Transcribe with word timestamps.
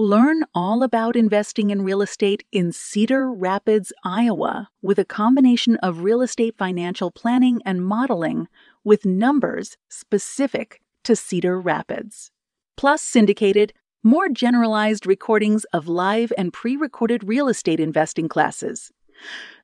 Learn 0.00 0.44
all 0.54 0.82
about 0.82 1.14
investing 1.14 1.68
in 1.68 1.82
real 1.82 2.00
estate 2.00 2.42
in 2.50 2.72
Cedar 2.72 3.30
Rapids, 3.30 3.92
Iowa, 4.02 4.70
with 4.80 4.98
a 4.98 5.04
combination 5.04 5.76
of 5.82 6.00
real 6.00 6.22
estate 6.22 6.56
financial 6.56 7.10
planning 7.10 7.60
and 7.66 7.84
modeling 7.84 8.48
with 8.82 9.04
numbers 9.04 9.76
specific 9.90 10.80
to 11.04 11.14
Cedar 11.14 11.60
Rapids. 11.60 12.30
Plus, 12.78 13.02
syndicated, 13.02 13.74
more 14.02 14.30
generalized 14.30 15.06
recordings 15.06 15.64
of 15.64 15.86
live 15.86 16.32
and 16.38 16.50
pre 16.50 16.76
recorded 16.76 17.22
real 17.24 17.46
estate 17.46 17.78
investing 17.78 18.26
classes. 18.26 18.90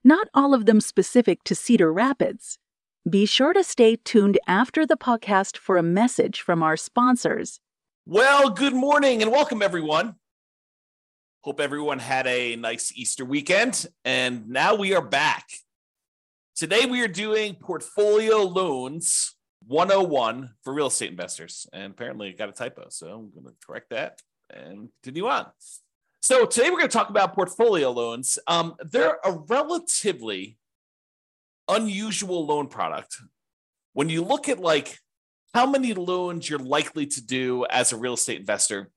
Not 0.04 0.28
all 0.34 0.52
of 0.52 0.66
them 0.66 0.82
specific 0.82 1.44
to 1.44 1.54
Cedar 1.54 1.90
Rapids. 1.90 2.58
Be 3.08 3.24
sure 3.24 3.54
to 3.54 3.64
stay 3.64 3.96
tuned 3.96 4.38
after 4.46 4.84
the 4.84 4.98
podcast 4.98 5.56
for 5.56 5.78
a 5.78 5.82
message 5.82 6.42
from 6.42 6.62
our 6.62 6.76
sponsors. 6.76 7.58
Well, 8.04 8.50
good 8.50 8.74
morning 8.74 9.22
and 9.22 9.32
welcome, 9.32 9.62
everyone. 9.62 10.16
Hope 11.46 11.60
everyone 11.60 12.00
had 12.00 12.26
a 12.26 12.56
nice 12.56 12.92
Easter 12.96 13.24
weekend. 13.24 13.86
And 14.04 14.48
now 14.48 14.74
we 14.74 14.96
are 14.96 15.00
back. 15.00 15.46
Today 16.56 16.86
we 16.86 17.02
are 17.02 17.08
doing 17.08 17.54
portfolio 17.54 18.38
loans 18.38 19.36
101 19.68 20.50
for 20.64 20.74
real 20.74 20.88
estate 20.88 21.12
investors. 21.12 21.68
And 21.72 21.92
apparently 21.92 22.30
it 22.30 22.36
got 22.36 22.48
a 22.48 22.52
typo. 22.52 22.86
So 22.88 23.06
I'm 23.06 23.30
going 23.30 23.46
to 23.46 23.54
correct 23.64 23.90
that 23.90 24.20
and 24.50 24.88
continue 25.04 25.28
on. 25.28 25.46
So 26.20 26.46
today 26.46 26.68
we're 26.68 26.78
going 26.78 26.90
to 26.90 26.98
talk 26.98 27.10
about 27.10 27.36
portfolio 27.36 27.92
loans. 27.92 28.40
Um, 28.48 28.74
they're 28.80 29.18
a 29.24 29.30
relatively 29.30 30.58
unusual 31.68 32.44
loan 32.44 32.66
product. 32.66 33.18
When 33.92 34.08
you 34.08 34.24
look 34.24 34.48
at 34.48 34.58
like 34.58 34.98
how 35.54 35.64
many 35.64 35.94
loans 35.94 36.50
you're 36.50 36.58
likely 36.58 37.06
to 37.06 37.24
do 37.24 37.66
as 37.70 37.92
a 37.92 37.96
real 37.96 38.14
estate 38.14 38.40
investor, 38.40 38.90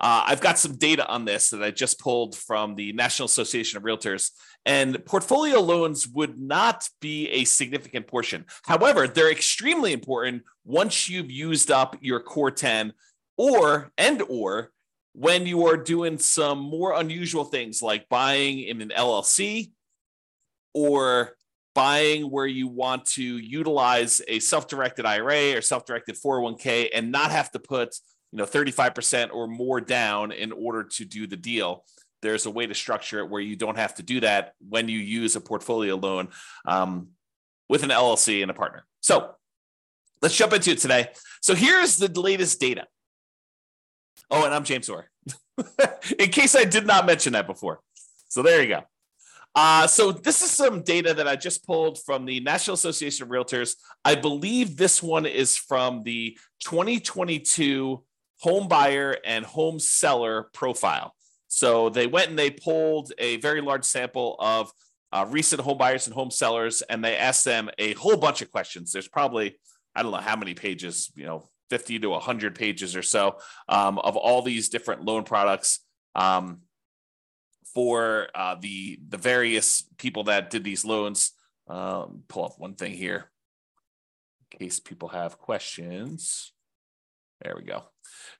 uh, 0.00 0.24
I've 0.26 0.40
got 0.40 0.58
some 0.58 0.76
data 0.76 1.06
on 1.06 1.24
this 1.24 1.50
that 1.50 1.62
I 1.62 1.70
just 1.70 2.00
pulled 2.00 2.36
from 2.36 2.74
the 2.74 2.92
National 2.92 3.26
Association 3.26 3.76
of 3.76 3.84
Realtors, 3.84 4.30
and 4.66 5.04
portfolio 5.04 5.60
loans 5.60 6.08
would 6.08 6.38
not 6.38 6.88
be 7.00 7.28
a 7.28 7.44
significant 7.44 8.06
portion. 8.06 8.44
However, 8.64 9.06
they're 9.06 9.30
extremely 9.30 9.92
important 9.92 10.42
once 10.64 11.08
you've 11.08 11.30
used 11.30 11.70
up 11.70 11.96
your 12.00 12.20
core 12.20 12.50
10 12.50 12.92
or 13.36 13.92
and 13.96 14.22
or 14.22 14.70
when 15.12 15.46
you 15.46 15.66
are 15.66 15.76
doing 15.76 16.18
some 16.18 16.58
more 16.58 16.94
unusual 16.94 17.44
things 17.44 17.80
like 17.80 18.08
buying 18.08 18.60
in 18.60 18.80
an 18.80 18.90
LLC 18.90 19.70
or 20.72 21.36
buying 21.74 22.30
where 22.30 22.46
you 22.46 22.68
want 22.68 23.04
to 23.04 23.22
utilize 23.22 24.22
a 24.28 24.38
self-directed 24.38 25.04
IRA 25.04 25.56
or 25.56 25.60
self-directed 25.60 26.16
401k 26.16 26.88
and 26.94 27.12
not 27.12 27.30
have 27.30 27.50
to 27.52 27.58
put 27.58 27.94
you 28.34 28.38
know 28.38 28.46
35% 28.46 29.32
or 29.32 29.46
more 29.46 29.80
down 29.80 30.32
in 30.32 30.50
order 30.50 30.82
to 30.82 31.04
do 31.04 31.28
the 31.28 31.36
deal. 31.36 31.84
There's 32.20 32.46
a 32.46 32.50
way 32.50 32.66
to 32.66 32.74
structure 32.74 33.20
it 33.20 33.30
where 33.30 33.40
you 33.40 33.54
don't 33.54 33.78
have 33.78 33.94
to 33.94 34.02
do 34.02 34.18
that 34.20 34.54
when 34.68 34.88
you 34.88 34.98
use 34.98 35.36
a 35.36 35.40
portfolio 35.40 35.94
loan 35.94 36.30
um, 36.66 37.10
with 37.68 37.84
an 37.84 37.90
llc 37.90 38.42
and 38.42 38.50
a 38.50 38.54
partner. 38.54 38.84
So 39.02 39.30
let's 40.20 40.36
jump 40.36 40.52
into 40.52 40.72
it 40.72 40.78
today. 40.78 41.10
So 41.42 41.54
here's 41.54 41.96
the 41.96 42.08
latest 42.20 42.58
data. 42.58 42.88
Oh 44.32 44.44
and 44.44 44.52
i'm 44.52 44.64
james 44.64 44.88
orr. 44.88 45.08
In 46.18 46.30
case 46.30 46.56
i 46.56 46.64
did 46.64 46.88
not 46.88 47.06
mention 47.06 47.34
that 47.34 47.46
before. 47.46 47.80
So 48.28 48.42
there 48.42 48.60
you 48.60 48.68
go. 48.68 48.80
Uh, 49.54 49.86
so 49.86 50.10
this 50.10 50.42
is 50.42 50.50
some 50.50 50.82
data 50.82 51.14
that 51.14 51.28
I 51.28 51.36
just 51.36 51.64
pulled 51.64 52.02
from 52.02 52.24
the 52.24 52.40
National 52.40 52.74
Association 52.74 53.22
of 53.22 53.28
Realtors. 53.28 53.76
I 54.04 54.16
believe 54.16 54.76
this 54.76 55.00
one 55.00 55.26
is 55.26 55.56
from 55.56 56.02
the 56.02 56.36
2022 56.64 58.02
home 58.44 58.68
buyer 58.68 59.16
and 59.24 59.42
home 59.46 59.78
seller 59.78 60.50
profile. 60.52 61.14
So 61.48 61.88
they 61.88 62.06
went 62.06 62.28
and 62.28 62.38
they 62.38 62.50
pulled 62.50 63.10
a 63.18 63.38
very 63.38 63.62
large 63.62 63.84
sample 63.84 64.36
of 64.38 64.70
uh, 65.12 65.24
recent 65.30 65.62
home 65.62 65.78
buyers 65.78 66.06
and 66.06 66.14
home 66.14 66.30
sellers, 66.30 66.82
and 66.82 67.02
they 67.02 67.16
asked 67.16 67.46
them 67.46 67.70
a 67.78 67.94
whole 67.94 68.18
bunch 68.18 68.42
of 68.42 68.50
questions. 68.50 68.92
There's 68.92 69.08
probably 69.08 69.56
I 69.94 70.02
don't 70.02 70.12
know 70.12 70.18
how 70.18 70.36
many 70.36 70.52
pages, 70.52 71.10
you 71.14 71.24
know, 71.24 71.48
50 71.70 72.00
to 72.00 72.10
100 72.10 72.54
pages 72.54 72.94
or 72.94 73.02
so 73.02 73.38
um, 73.68 73.98
of 74.00 74.16
all 74.16 74.42
these 74.42 74.68
different 74.68 75.04
loan 75.04 75.22
products 75.24 75.80
um, 76.14 76.62
for 77.72 78.28
uh, 78.34 78.56
the 78.60 78.98
the 79.08 79.16
various 79.16 79.84
people 79.96 80.24
that 80.24 80.50
did 80.50 80.64
these 80.64 80.84
loans. 80.84 81.32
Um, 81.66 82.24
pull 82.28 82.44
up 82.44 82.58
one 82.58 82.74
thing 82.74 82.92
here 82.92 83.30
in 84.52 84.58
case 84.58 84.80
people 84.80 85.08
have 85.08 85.38
questions. 85.38 86.52
There 87.40 87.54
we 87.56 87.62
go. 87.62 87.84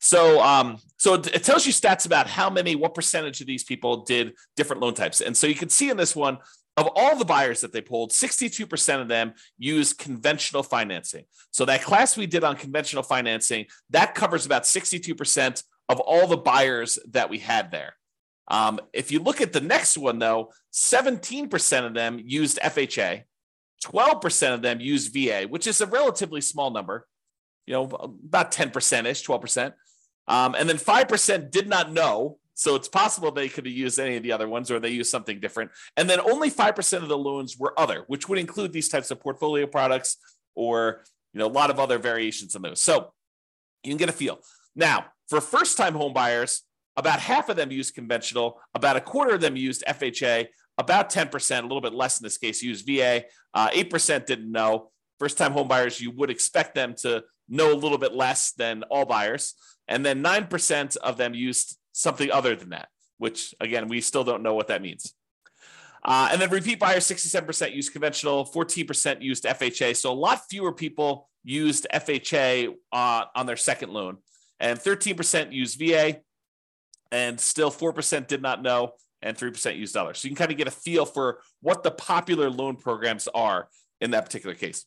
So, 0.00 0.41
um, 0.43 0.78
so 0.97 1.15
it, 1.15 1.45
tells 1.45 1.67
you 1.67 1.72
stats 1.72 2.06
about 2.06 2.27
how 2.27 2.50
many, 2.50 2.77
what 2.77 2.95
percentage 2.95 3.41
of 3.41 3.47
these 3.47 3.65
people 3.65 4.05
did 4.05 4.34
different 4.56 4.83
loan 4.83 4.95
types. 4.95 5.21
And 5.21 5.37
so 5.37 5.47
you 5.47 5.55
can 5.55 5.69
see 5.69 5.91
in 5.91 5.97
this 5.97 6.15
one, 6.15 6.39
of 6.77 6.89
all 6.97 7.17
the 7.17 7.25
buyers 7.25 7.61
that 7.61 7.72
they 7.72 7.81
pulled, 7.81 8.11
62% 8.11 9.00
of 9.00 9.09
them 9.09 9.34
use 9.59 9.93
conventional 9.93 10.62
financing. 10.62 11.25
So 11.53 11.65
that 11.67 11.83
class 11.83 12.17
we 12.17 12.27
did 12.27 12.43
on 12.43 12.56
conventional 12.56 13.05
financing, 13.05 13.67
that 13.91 14.15
covers 14.15 14.44
about 14.44 14.65
62% 14.65 15.62
of 15.89 16.00
all 16.00 16.27
the 16.27 16.37
buyers 16.37 16.99
that 17.11 17.31
we 17.31 17.39
had 17.39 17.71
there. 17.71 17.94
Um, 18.49 18.81
if 18.93 19.12
you 19.12 19.21
look 19.21 19.41
at 19.41 19.53
the 19.53 19.61
next 19.61 19.97
one, 19.97 20.19
though, 20.19 20.53
17% 20.73 21.87
of 21.87 21.94
them 21.94 22.21
used 22.23 22.59
FHA, 22.59 23.23
12% 23.84 24.55
of 24.55 24.62
them 24.62 24.81
used 24.81 25.12
VA, 25.12 25.47
which 25.49 25.67
is 25.67 25.81
a 25.81 25.87
relatively 25.87 26.41
small 26.41 26.71
number, 26.71 27.06
you 27.66 27.75
know, 27.75 27.84
about 27.84 28.52
10% 28.52 29.06
ish, 29.06 29.26
12%. 29.26 29.72
Um, 30.26 30.54
and 30.54 30.69
then 30.69 30.76
5% 30.76 31.50
did 31.50 31.69
not 31.69 31.92
know. 31.92 32.38
So 32.54 32.76
it's 32.76 32.88
possible 32.88 33.30
they 33.30 33.48
could 33.48 33.66
have 33.66 33.75
used 33.75 33.98
any 33.98 34.16
of 34.16 34.22
the 34.22 34.32
other 34.32 34.48
ones 34.48 34.70
or 34.70 34.78
they 34.78 34.91
used 34.91 35.10
something 35.10 35.41
different. 35.41 35.72
And 35.97 36.08
then 36.08 36.20
only 36.20 36.50
5% 36.50 37.02
of 37.02 37.08
the 37.08 37.19
loans 37.19 37.58
were 37.58 37.78
other, 37.78 38.04
which 38.06 38.28
would 38.28 38.38
include 38.38 38.72
these 38.72 38.88
types 38.88 39.10
of 39.10 39.20
portfolio 39.20 39.66
products 39.66 40.19
or, 40.54 41.02
you 41.32 41.41
know, 41.41 41.47
a 41.47 41.48
lot 41.48 41.70
of 41.70 41.80
other 41.80 41.98
variations 41.98 42.54
on 42.54 42.62
those. 42.62 42.80
So 42.80 43.12
you 43.82 43.91
can 43.91 43.98
get 43.98 44.08
a 44.08 44.12
feel. 44.12 44.38
Now, 44.76 45.06
for 45.28 45.41
first 45.41 45.76
time 45.76 45.94
home 45.94 46.12
buyers, 46.12 46.62
about 46.96 47.19
half 47.19 47.48
of 47.48 47.56
them 47.56 47.72
used 47.72 47.94
conventional, 47.94 48.60
about 48.75 48.96
a 48.96 49.00
quarter 49.00 49.34
of 49.34 49.41
them 49.41 49.56
used 49.56 49.82
FHA, 49.86 50.46
about 50.78 51.10
10%, 51.10 51.58
a 51.58 51.62
little 51.62 51.81
bit 51.81 51.92
less 51.94 52.20
in 52.20 52.25
this 52.25 52.38
case, 52.38 52.62
used 52.62 52.86
VA, 52.86 53.25
uh, 53.52 53.69
8% 53.70 54.26
didn't 54.26 54.50
know. 54.50 54.91
First 55.19 55.38
time 55.38 55.52
home 55.52 55.69
buyers, 55.69 56.00
you 56.00 56.10
would 56.12 56.31
expect 56.31 56.75
them 56.75 56.94
to 57.02 57.25
know 57.49 57.72
a 57.72 57.77
little 57.77 57.99
bit 57.99 58.15
less 58.15 58.53
than 58.53 58.82
all 58.84 59.05
buyers. 59.05 59.55
And 59.88 60.05
then 60.05 60.22
9% 60.22 60.97
of 60.99 61.16
them 61.16 61.34
used 61.34 61.77
something 61.93 62.31
other 62.31 62.56
than 62.56 62.71
that, 62.71 62.88
which 63.19 63.55
again, 63.60 63.88
we 63.88 64.00
still 64.00 64.25
don't 64.25 64.43
know 64.43 64.55
what 64.55 64.69
that 64.69 64.82
means. 64.82 65.15
Uh, 66.05 66.28
and 66.31 66.41
then 66.41 66.50
repeat 66.50 66.78
buyers, 66.78 67.06
67% 67.09 67.75
used 67.75 67.93
conventional, 67.93 68.44
14% 68.44 69.22
used 69.22 69.44
FHA. 69.44 69.97
So 69.97 70.12
a 70.12 70.15
lot 70.15 70.43
fewer 70.50 70.72
people 70.72 71.28
used 71.43 71.87
FHA 71.93 72.75
uh, 72.93 73.25
on 73.34 73.47
their 73.47 73.56
second 73.56 73.91
loan, 73.91 74.19
and 74.61 74.78
13% 74.78 75.53
used 75.53 75.78
VA, 75.78 76.21
and 77.11 77.41
still 77.41 77.71
4% 77.71 78.26
did 78.26 78.43
not 78.43 78.62
know, 78.62 78.93
and 79.23 79.37
3% 79.37 79.76
used 79.79 79.94
dollars. 79.94 80.19
So 80.19 80.26
you 80.26 80.35
can 80.35 80.37
kind 80.37 80.50
of 80.50 80.58
get 80.58 80.69
a 80.69 80.73
feel 80.73 81.06
for 81.06 81.41
what 81.62 81.82
the 81.82 81.91
popular 81.91 82.50
loan 82.50 82.76
programs 82.76 83.26
are 83.35 83.69
in 84.00 84.11
that 84.11 84.26
particular 84.26 84.55
case. 84.55 84.85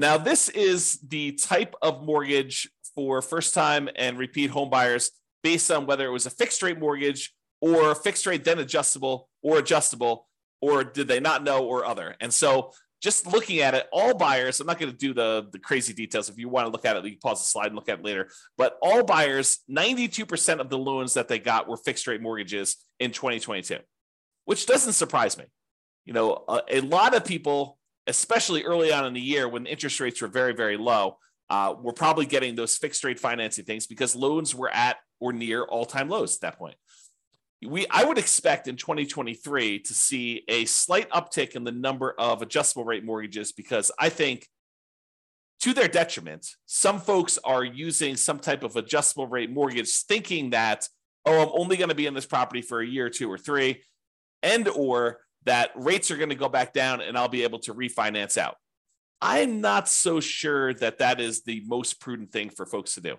Now, 0.00 0.16
this 0.16 0.48
is 0.48 1.00
the 1.00 1.32
type 1.32 1.74
of 1.82 2.04
mortgage 2.04 2.70
for 2.94 3.20
first 3.20 3.52
time 3.52 3.88
and 3.96 4.16
repeat 4.16 4.48
home 4.48 4.70
buyers 4.70 5.10
based 5.42 5.72
on 5.72 5.86
whether 5.86 6.06
it 6.06 6.12
was 6.12 6.24
a 6.24 6.30
fixed 6.30 6.62
rate 6.62 6.78
mortgage 6.78 7.34
or 7.60 7.96
fixed 7.96 8.24
rate 8.24 8.44
then 8.44 8.60
adjustable 8.60 9.28
or 9.42 9.58
adjustable 9.58 10.28
or 10.60 10.84
did 10.84 11.08
they 11.08 11.18
not 11.18 11.42
know 11.42 11.64
or 11.64 11.84
other. 11.84 12.14
And 12.20 12.32
so 12.32 12.72
just 13.02 13.26
looking 13.26 13.58
at 13.58 13.74
it, 13.74 13.88
all 13.92 14.14
buyers, 14.14 14.60
I'm 14.60 14.68
not 14.68 14.78
going 14.78 14.92
to 14.92 14.96
do 14.96 15.12
the, 15.14 15.48
the 15.50 15.58
crazy 15.58 15.92
details. 15.92 16.28
If 16.28 16.38
you 16.38 16.48
want 16.48 16.66
to 16.66 16.72
look 16.72 16.84
at 16.84 16.96
it, 16.96 17.04
you 17.04 17.12
can 17.12 17.20
pause 17.20 17.40
the 17.40 17.46
slide 17.46 17.66
and 17.66 17.74
look 17.74 17.88
at 17.88 17.98
it 17.98 18.04
later. 18.04 18.28
But 18.56 18.78
all 18.80 19.02
buyers, 19.02 19.58
92% 19.68 20.60
of 20.60 20.70
the 20.70 20.78
loans 20.78 21.14
that 21.14 21.26
they 21.26 21.40
got 21.40 21.68
were 21.68 21.76
fixed 21.76 22.06
rate 22.06 22.22
mortgages 22.22 22.76
in 23.00 23.10
2022, 23.10 23.78
which 24.44 24.66
doesn't 24.66 24.92
surprise 24.92 25.36
me. 25.38 25.44
You 26.04 26.12
know, 26.12 26.44
a, 26.48 26.62
a 26.70 26.80
lot 26.80 27.14
of 27.14 27.24
people 27.24 27.77
especially 28.08 28.64
early 28.64 28.90
on 28.90 29.06
in 29.06 29.12
the 29.12 29.20
year 29.20 29.48
when 29.48 29.66
interest 29.66 30.00
rates 30.00 30.20
were 30.20 30.28
very, 30.28 30.54
very 30.54 30.76
low, 30.76 31.18
uh, 31.50 31.74
we're 31.80 31.92
probably 31.92 32.26
getting 32.26 32.54
those 32.54 32.76
fixed 32.76 33.04
rate 33.04 33.20
financing 33.20 33.64
things 33.64 33.86
because 33.86 34.16
loans 34.16 34.54
were 34.54 34.70
at 34.70 34.96
or 35.20 35.32
near 35.32 35.62
all 35.62 35.84
time 35.84 36.08
lows 36.08 36.36
at 36.36 36.40
that 36.40 36.58
point. 36.58 36.76
we 37.66 37.86
I 37.90 38.04
would 38.04 38.18
expect 38.18 38.66
in 38.66 38.76
2023 38.76 39.80
to 39.80 39.94
see 39.94 40.44
a 40.48 40.64
slight 40.64 41.08
uptick 41.10 41.54
in 41.54 41.64
the 41.64 41.72
number 41.72 42.14
of 42.18 42.42
adjustable 42.42 42.84
rate 42.84 43.04
mortgages 43.04 43.52
because 43.52 43.90
I 43.98 44.08
think 44.08 44.46
to 45.60 45.74
their 45.74 45.88
detriment, 45.88 46.46
some 46.66 47.00
folks 47.00 47.38
are 47.44 47.64
using 47.64 48.16
some 48.16 48.38
type 48.38 48.62
of 48.62 48.76
adjustable 48.76 49.26
rate 49.26 49.50
mortgage 49.50 49.92
thinking 50.04 50.50
that 50.50 50.88
oh 51.26 51.42
I'm 51.42 51.50
only 51.52 51.76
going 51.76 51.88
to 51.88 51.94
be 51.94 52.06
in 52.06 52.14
this 52.14 52.26
property 52.26 52.62
for 52.62 52.80
a 52.80 52.86
year 52.86 53.10
two 53.10 53.30
or 53.30 53.38
three 53.38 53.82
and 54.42 54.68
or 54.68 55.18
that 55.48 55.70
rates 55.74 56.10
are 56.10 56.16
going 56.16 56.28
to 56.28 56.34
go 56.34 56.48
back 56.48 56.74
down 56.74 57.00
and 57.00 57.16
I'll 57.16 57.28
be 57.28 57.42
able 57.42 57.58
to 57.60 57.74
refinance 57.74 58.36
out. 58.36 58.56
I'm 59.20 59.60
not 59.60 59.88
so 59.88 60.20
sure 60.20 60.74
that 60.74 60.98
that 60.98 61.20
is 61.20 61.42
the 61.42 61.62
most 61.66 62.00
prudent 62.00 62.30
thing 62.30 62.50
for 62.50 62.66
folks 62.66 62.94
to 62.94 63.00
do. 63.00 63.16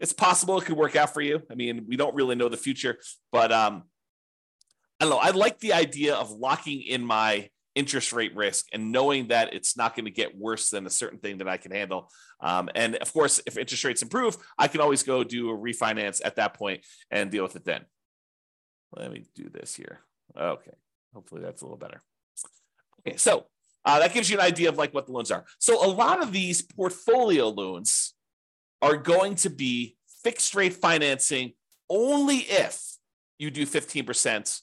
It's 0.00 0.12
possible 0.12 0.58
it 0.58 0.64
could 0.64 0.76
work 0.76 0.96
out 0.96 1.14
for 1.14 1.20
you. 1.20 1.42
I 1.50 1.54
mean, 1.54 1.86
we 1.86 1.96
don't 1.96 2.14
really 2.14 2.34
know 2.34 2.48
the 2.48 2.56
future, 2.56 2.98
but 3.30 3.52
um, 3.52 3.84
I 4.98 5.04
don't 5.04 5.10
know. 5.10 5.18
I 5.18 5.30
like 5.30 5.60
the 5.60 5.72
idea 5.72 6.16
of 6.16 6.30
locking 6.30 6.82
in 6.82 7.04
my 7.04 7.48
interest 7.76 8.12
rate 8.12 8.34
risk 8.34 8.66
and 8.72 8.90
knowing 8.90 9.28
that 9.28 9.54
it's 9.54 9.76
not 9.76 9.94
going 9.94 10.06
to 10.06 10.10
get 10.10 10.36
worse 10.36 10.70
than 10.70 10.86
a 10.86 10.90
certain 10.90 11.20
thing 11.20 11.38
that 11.38 11.48
I 11.48 11.56
can 11.56 11.70
handle. 11.70 12.10
Um, 12.40 12.68
and 12.74 12.96
of 12.96 13.12
course, 13.12 13.40
if 13.46 13.56
interest 13.56 13.84
rates 13.84 14.02
improve, 14.02 14.36
I 14.58 14.66
can 14.66 14.80
always 14.80 15.04
go 15.04 15.22
do 15.22 15.50
a 15.50 15.56
refinance 15.56 16.20
at 16.24 16.36
that 16.36 16.54
point 16.54 16.84
and 17.10 17.30
deal 17.30 17.44
with 17.44 17.54
it 17.54 17.64
then. 17.64 17.84
Let 18.92 19.12
me 19.12 19.24
do 19.36 19.48
this 19.48 19.74
here. 19.74 20.00
Okay. 20.36 20.72
Hopefully 21.14 21.42
that's 21.42 21.62
a 21.62 21.64
little 21.64 21.78
better. 21.78 22.00
Okay. 23.06 23.16
So 23.16 23.46
uh, 23.84 23.98
that 24.00 24.12
gives 24.12 24.30
you 24.30 24.38
an 24.38 24.44
idea 24.44 24.68
of 24.68 24.76
like 24.76 24.92
what 24.92 25.06
the 25.06 25.12
loans 25.12 25.30
are. 25.30 25.44
So 25.58 25.84
a 25.84 25.88
lot 25.88 26.22
of 26.22 26.32
these 26.32 26.62
portfolio 26.62 27.48
loans 27.48 28.14
are 28.82 28.96
going 28.96 29.34
to 29.36 29.50
be 29.50 29.96
fixed 30.22 30.54
rate 30.54 30.74
financing 30.74 31.52
only 31.88 32.38
if 32.38 32.80
you 33.38 33.50
do 33.50 33.66
15% 33.66 34.60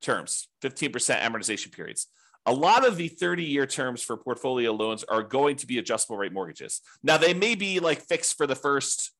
terms, 0.00 0.48
15% 0.62 1.20
amortization 1.20 1.72
periods. 1.72 2.06
A 2.46 2.52
lot 2.52 2.86
of 2.86 2.96
the 2.96 3.08
30 3.08 3.44
year 3.44 3.66
terms 3.66 4.02
for 4.02 4.16
portfolio 4.16 4.72
loans 4.72 5.04
are 5.04 5.22
going 5.22 5.56
to 5.56 5.66
be 5.66 5.78
adjustable 5.78 6.16
rate 6.16 6.32
mortgages. 6.32 6.80
Now, 7.02 7.18
they 7.18 7.34
may 7.34 7.54
be 7.54 7.80
like 7.80 8.00
fixed 8.00 8.36
for 8.36 8.46
the 8.46 8.54
first 8.54 9.12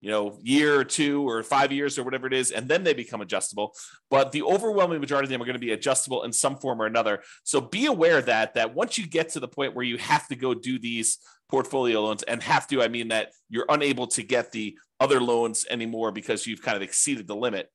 you 0.00 0.10
know, 0.10 0.38
year 0.42 0.80
or 0.80 0.84
two 0.84 1.28
or 1.28 1.42
five 1.42 1.72
years 1.72 1.98
or 1.98 2.04
whatever 2.04 2.26
it 2.26 2.32
is, 2.32 2.50
and 2.50 2.68
then 2.68 2.84
they 2.84 2.94
become 2.94 3.20
adjustable. 3.20 3.74
But 4.10 4.32
the 4.32 4.42
overwhelming 4.42 5.00
majority 5.00 5.26
of 5.26 5.30
them 5.30 5.42
are 5.42 5.44
going 5.44 5.54
to 5.54 5.58
be 5.58 5.72
adjustable 5.72 6.22
in 6.22 6.32
some 6.32 6.56
form 6.56 6.80
or 6.80 6.86
another. 6.86 7.22
So 7.44 7.60
be 7.60 7.86
aware 7.86 8.22
that 8.22 8.54
that 8.54 8.74
once 8.74 8.96
you 8.96 9.06
get 9.06 9.28
to 9.30 9.40
the 9.40 9.48
point 9.48 9.74
where 9.74 9.84
you 9.84 9.98
have 9.98 10.26
to 10.28 10.36
go 10.36 10.54
do 10.54 10.78
these 10.78 11.18
portfolio 11.50 12.00
loans, 12.00 12.22
and 12.22 12.42
have 12.42 12.66
to, 12.68 12.82
I 12.82 12.88
mean 12.88 13.08
that 13.08 13.32
you're 13.48 13.66
unable 13.68 14.06
to 14.08 14.22
get 14.22 14.52
the 14.52 14.76
other 15.00 15.20
loans 15.20 15.66
anymore 15.68 16.12
because 16.12 16.46
you've 16.46 16.62
kind 16.62 16.76
of 16.76 16.82
exceeded 16.82 17.26
the 17.26 17.36
limit, 17.36 17.68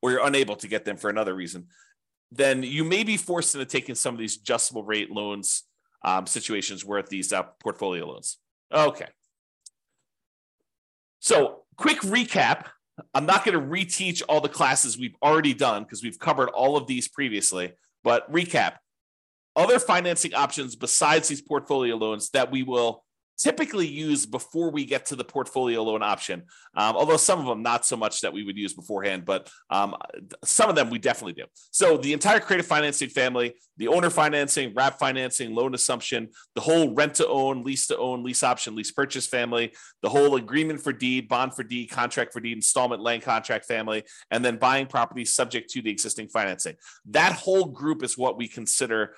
or 0.00 0.12
you're 0.12 0.26
unable 0.26 0.56
to 0.56 0.68
get 0.68 0.84
them 0.84 0.96
for 0.96 1.10
another 1.10 1.34
reason, 1.34 1.66
then 2.30 2.62
you 2.62 2.84
may 2.84 3.02
be 3.02 3.16
forced 3.16 3.54
into 3.54 3.66
taking 3.66 3.94
some 3.94 4.14
of 4.14 4.20
these 4.20 4.36
adjustable 4.36 4.84
rate 4.84 5.10
loans 5.10 5.64
um, 6.04 6.26
situations 6.26 6.84
worth 6.84 7.08
these 7.08 7.32
uh, 7.32 7.42
portfolio 7.60 8.06
loans. 8.06 8.38
Okay. 8.72 9.06
So, 11.24 11.62
quick 11.78 12.00
recap. 12.00 12.66
I'm 13.14 13.24
not 13.24 13.46
going 13.46 13.58
to 13.58 13.66
reteach 13.66 14.20
all 14.28 14.42
the 14.42 14.48
classes 14.50 14.98
we've 14.98 15.16
already 15.22 15.54
done 15.54 15.82
because 15.82 16.02
we've 16.02 16.18
covered 16.18 16.50
all 16.50 16.76
of 16.76 16.86
these 16.86 17.08
previously. 17.08 17.72
But 18.02 18.30
recap 18.30 18.74
other 19.56 19.78
financing 19.78 20.34
options 20.34 20.76
besides 20.76 21.28
these 21.28 21.40
portfolio 21.40 21.96
loans 21.96 22.28
that 22.32 22.50
we 22.50 22.62
will 22.62 23.04
typically 23.38 23.86
use 23.86 24.26
before 24.26 24.70
we 24.70 24.84
get 24.84 25.06
to 25.06 25.16
the 25.16 25.24
portfolio 25.24 25.82
loan 25.82 26.02
option. 26.02 26.42
Um, 26.76 26.96
although 26.96 27.16
some 27.16 27.38
of 27.40 27.46
them 27.46 27.62
not 27.62 27.84
so 27.84 27.96
much 27.96 28.20
that 28.20 28.32
we 28.32 28.44
would 28.44 28.56
use 28.56 28.74
beforehand, 28.74 29.24
but 29.24 29.50
um, 29.70 29.96
some 30.44 30.68
of 30.68 30.76
them 30.76 30.90
we 30.90 30.98
definitely 30.98 31.34
do. 31.34 31.44
So 31.70 31.96
the 31.96 32.12
entire 32.12 32.40
creative 32.40 32.66
financing 32.66 33.08
family, 33.08 33.54
the 33.76 33.88
owner 33.88 34.10
financing, 34.10 34.72
wrap 34.74 34.98
financing, 34.98 35.54
loan 35.54 35.74
assumption, 35.74 36.28
the 36.54 36.60
whole 36.60 36.94
rent 36.94 37.14
to 37.14 37.26
own, 37.26 37.64
lease 37.64 37.86
to 37.88 37.98
own, 37.98 38.22
lease 38.22 38.42
option, 38.42 38.74
lease 38.76 38.92
purchase 38.92 39.26
family, 39.26 39.72
the 40.02 40.08
whole 40.08 40.36
agreement 40.36 40.80
for 40.80 40.92
deed, 40.92 41.28
bond 41.28 41.54
for 41.54 41.64
deed, 41.64 41.90
contract 41.90 42.32
for 42.32 42.40
deed, 42.40 42.56
installment 42.56 43.02
land 43.02 43.22
contract 43.22 43.64
family, 43.66 44.04
and 44.30 44.44
then 44.44 44.56
buying 44.56 44.86
property 44.86 45.24
subject 45.24 45.70
to 45.70 45.82
the 45.82 45.90
existing 45.90 46.28
financing. 46.28 46.74
That 47.06 47.32
whole 47.32 47.66
group 47.66 48.02
is 48.04 48.16
what 48.16 48.36
we 48.36 48.48
consider 48.48 49.16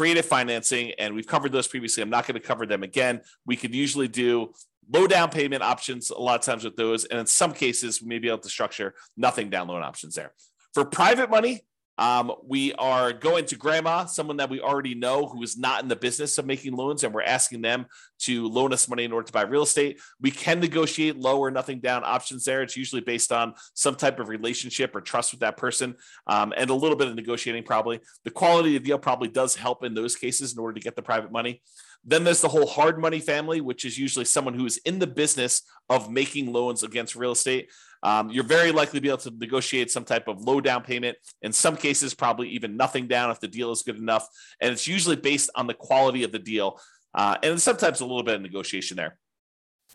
creative 0.00 0.24
financing, 0.24 0.92
and 0.92 1.14
we've 1.14 1.26
covered 1.26 1.52
those 1.52 1.68
previously. 1.68 2.02
I'm 2.02 2.08
not 2.08 2.26
going 2.26 2.40
to 2.40 2.40
cover 2.40 2.64
them 2.64 2.82
again. 2.82 3.20
We 3.44 3.54
could 3.54 3.74
usually 3.74 4.08
do 4.08 4.54
low 4.90 5.06
down 5.06 5.28
payment 5.28 5.62
options 5.62 6.08
a 6.08 6.18
lot 6.18 6.40
of 6.40 6.40
times 6.40 6.64
with 6.64 6.74
those, 6.74 7.04
and 7.04 7.20
in 7.20 7.26
some 7.26 7.52
cases, 7.52 8.00
we 8.00 8.08
may 8.08 8.18
be 8.18 8.28
able 8.28 8.38
to 8.38 8.48
structure 8.48 8.94
nothing 9.18 9.50
down 9.50 9.68
loan 9.68 9.82
options 9.82 10.14
there. 10.14 10.32
For 10.72 10.86
private 10.86 11.28
money, 11.28 11.66
um, 12.00 12.32
we 12.42 12.72
are 12.74 13.12
going 13.12 13.44
to 13.44 13.56
grandma, 13.56 14.06
someone 14.06 14.38
that 14.38 14.48
we 14.48 14.58
already 14.58 14.94
know 14.94 15.26
who 15.26 15.42
is 15.42 15.58
not 15.58 15.82
in 15.82 15.88
the 15.88 15.94
business 15.94 16.38
of 16.38 16.46
making 16.46 16.72
loans, 16.72 17.04
and 17.04 17.12
we're 17.12 17.22
asking 17.22 17.60
them 17.60 17.84
to 18.20 18.48
loan 18.48 18.72
us 18.72 18.88
money 18.88 19.04
in 19.04 19.12
order 19.12 19.26
to 19.26 19.32
buy 19.32 19.42
real 19.42 19.62
estate. 19.62 20.00
We 20.18 20.30
can 20.30 20.60
negotiate 20.60 21.18
low 21.18 21.38
or 21.38 21.50
nothing 21.50 21.78
down 21.80 22.02
options 22.02 22.46
there. 22.46 22.62
It's 22.62 22.74
usually 22.74 23.02
based 23.02 23.32
on 23.32 23.52
some 23.74 23.96
type 23.96 24.18
of 24.18 24.28
relationship 24.28 24.96
or 24.96 25.02
trust 25.02 25.32
with 25.32 25.40
that 25.40 25.58
person, 25.58 25.94
um, 26.26 26.54
and 26.56 26.70
a 26.70 26.74
little 26.74 26.96
bit 26.96 27.08
of 27.08 27.14
negotiating 27.14 27.64
probably. 27.64 28.00
The 28.24 28.30
quality 28.30 28.76
of 28.76 28.82
the 28.82 28.88
deal 28.88 28.98
probably 28.98 29.28
does 29.28 29.54
help 29.54 29.84
in 29.84 29.92
those 29.92 30.16
cases 30.16 30.54
in 30.54 30.58
order 30.58 30.72
to 30.72 30.80
get 30.80 30.96
the 30.96 31.02
private 31.02 31.30
money. 31.30 31.60
Then 32.04 32.24
there's 32.24 32.40
the 32.40 32.48
whole 32.48 32.66
hard 32.66 32.98
money 32.98 33.20
family, 33.20 33.60
which 33.60 33.84
is 33.84 33.98
usually 33.98 34.24
someone 34.24 34.54
who 34.54 34.64
is 34.64 34.78
in 34.78 34.98
the 34.98 35.06
business 35.06 35.62
of 35.88 36.10
making 36.10 36.52
loans 36.52 36.82
against 36.82 37.14
real 37.14 37.32
estate. 37.32 37.70
Um, 38.02 38.30
you're 38.30 38.44
very 38.44 38.72
likely 38.72 38.98
to 38.98 39.02
be 39.02 39.08
able 39.08 39.18
to 39.18 39.30
negotiate 39.36 39.90
some 39.90 40.04
type 40.04 40.26
of 40.26 40.40
low 40.40 40.60
down 40.60 40.82
payment. 40.82 41.18
In 41.42 41.52
some 41.52 41.76
cases, 41.76 42.14
probably 42.14 42.48
even 42.50 42.76
nothing 42.76 43.06
down 43.06 43.30
if 43.30 43.40
the 43.40 43.48
deal 43.48 43.70
is 43.70 43.82
good 43.82 43.98
enough. 43.98 44.26
And 44.60 44.72
it's 44.72 44.86
usually 44.88 45.16
based 45.16 45.50
on 45.54 45.66
the 45.66 45.74
quality 45.74 46.24
of 46.24 46.32
the 46.32 46.38
deal. 46.38 46.80
Uh, 47.14 47.36
and 47.42 47.60
sometimes 47.60 48.00
a 48.00 48.06
little 48.06 48.22
bit 48.22 48.36
of 48.36 48.42
negotiation 48.42 48.96
there. 48.96 49.18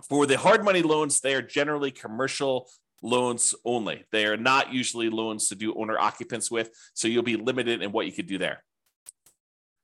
For 0.07 0.25
the 0.25 0.37
hard 0.37 0.63
money 0.63 0.83
loans, 0.83 1.21
they 1.21 1.33
are 1.33 1.41
generally 1.41 1.89
commercial 1.89 2.69
loans 3.01 3.55
only. 3.63 4.03
They 4.11 4.25
are 4.25 4.37
not 4.37 4.73
usually 4.73 5.09
loans 5.09 5.47
to 5.49 5.55
do 5.55 5.73
owner 5.75 5.97
occupants 5.97 6.51
with. 6.51 6.69
So 6.93 7.07
you'll 7.07 7.23
be 7.23 7.37
limited 7.37 7.81
in 7.81 7.91
what 7.91 8.05
you 8.05 8.11
could 8.11 8.27
do 8.27 8.37
there. 8.37 8.63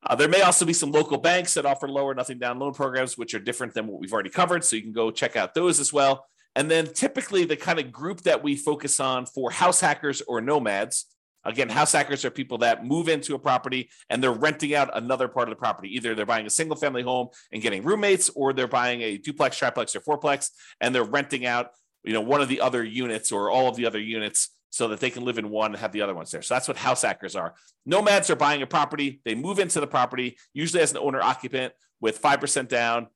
Uh, 0.03 0.15
there 0.15 0.27
may 0.27 0.41
also 0.41 0.65
be 0.65 0.73
some 0.73 0.91
local 0.91 1.17
banks 1.17 1.53
that 1.53 1.65
offer 1.65 1.87
lower 1.87 2.13
nothing 2.13 2.39
down 2.39 2.57
loan 2.59 2.73
programs, 2.73 3.17
which 3.17 3.33
are 3.33 3.39
different 3.39 3.73
than 3.73 3.87
what 3.87 3.99
we've 3.99 4.13
already 4.13 4.29
covered. 4.29 4.63
So 4.63 4.75
you 4.75 4.81
can 4.81 4.93
go 4.93 5.11
check 5.11 5.35
out 5.35 5.53
those 5.53 5.79
as 5.79 5.93
well. 5.93 6.25
And 6.55 6.69
then 6.69 6.87
typically 6.87 7.45
the 7.45 7.55
kind 7.55 7.79
of 7.79 7.91
group 7.91 8.21
that 8.21 8.43
we 8.43 8.55
focus 8.55 8.99
on 8.99 9.25
for 9.25 9.51
house 9.51 9.79
hackers 9.79 10.21
or 10.21 10.41
nomads. 10.41 11.05
Again, 11.43 11.69
house 11.69 11.91
hackers 11.91 12.25
are 12.25 12.29
people 12.29 12.59
that 12.59 12.85
move 12.85 13.09
into 13.09 13.33
a 13.35 13.39
property 13.39 13.89
and 14.09 14.21
they're 14.21 14.31
renting 14.31 14.75
out 14.75 14.95
another 14.95 15.27
part 15.27 15.47
of 15.47 15.51
the 15.51 15.59
property. 15.59 15.95
Either 15.95 16.13
they're 16.13 16.25
buying 16.25 16.45
a 16.45 16.51
single 16.51 16.75
family 16.75 17.01
home 17.01 17.29
and 17.51 17.61
getting 17.61 17.83
roommates, 17.83 18.29
or 18.35 18.53
they're 18.53 18.67
buying 18.67 19.01
a 19.01 19.17
duplex, 19.17 19.57
triplex, 19.57 19.95
or 19.95 20.01
fourplex, 20.01 20.49
and 20.81 20.93
they're 20.93 21.03
renting 21.03 21.45
out, 21.45 21.71
you 22.03 22.13
know, 22.13 22.21
one 22.21 22.41
of 22.41 22.47
the 22.47 22.61
other 22.61 22.83
units 22.83 23.31
or 23.31 23.49
all 23.49 23.67
of 23.67 23.75
the 23.75 23.85
other 23.85 23.99
units 23.99 24.49
so 24.71 24.87
that 24.87 24.99
they 24.99 25.09
can 25.09 25.23
live 25.23 25.37
in 25.37 25.49
one 25.49 25.71
and 25.71 25.79
have 25.79 25.91
the 25.91 26.01
other 26.01 26.15
ones 26.15 26.31
there. 26.31 26.41
So 26.41 26.55
that's 26.55 26.67
what 26.67 26.77
house 26.77 27.03
hackers 27.03 27.35
are. 27.35 27.53
Nomads 27.85 28.29
are 28.29 28.35
buying 28.35 28.61
a 28.63 28.67
property, 28.67 29.21
they 29.25 29.35
move 29.35 29.59
into 29.59 29.79
the 29.79 29.87
property, 29.87 30.37
usually 30.53 30.81
as 30.81 30.91
an 30.91 30.97
owner 30.97 31.21
occupant 31.21 31.73
with 31.99 32.21
5% 32.21 32.67
down, 32.67 33.07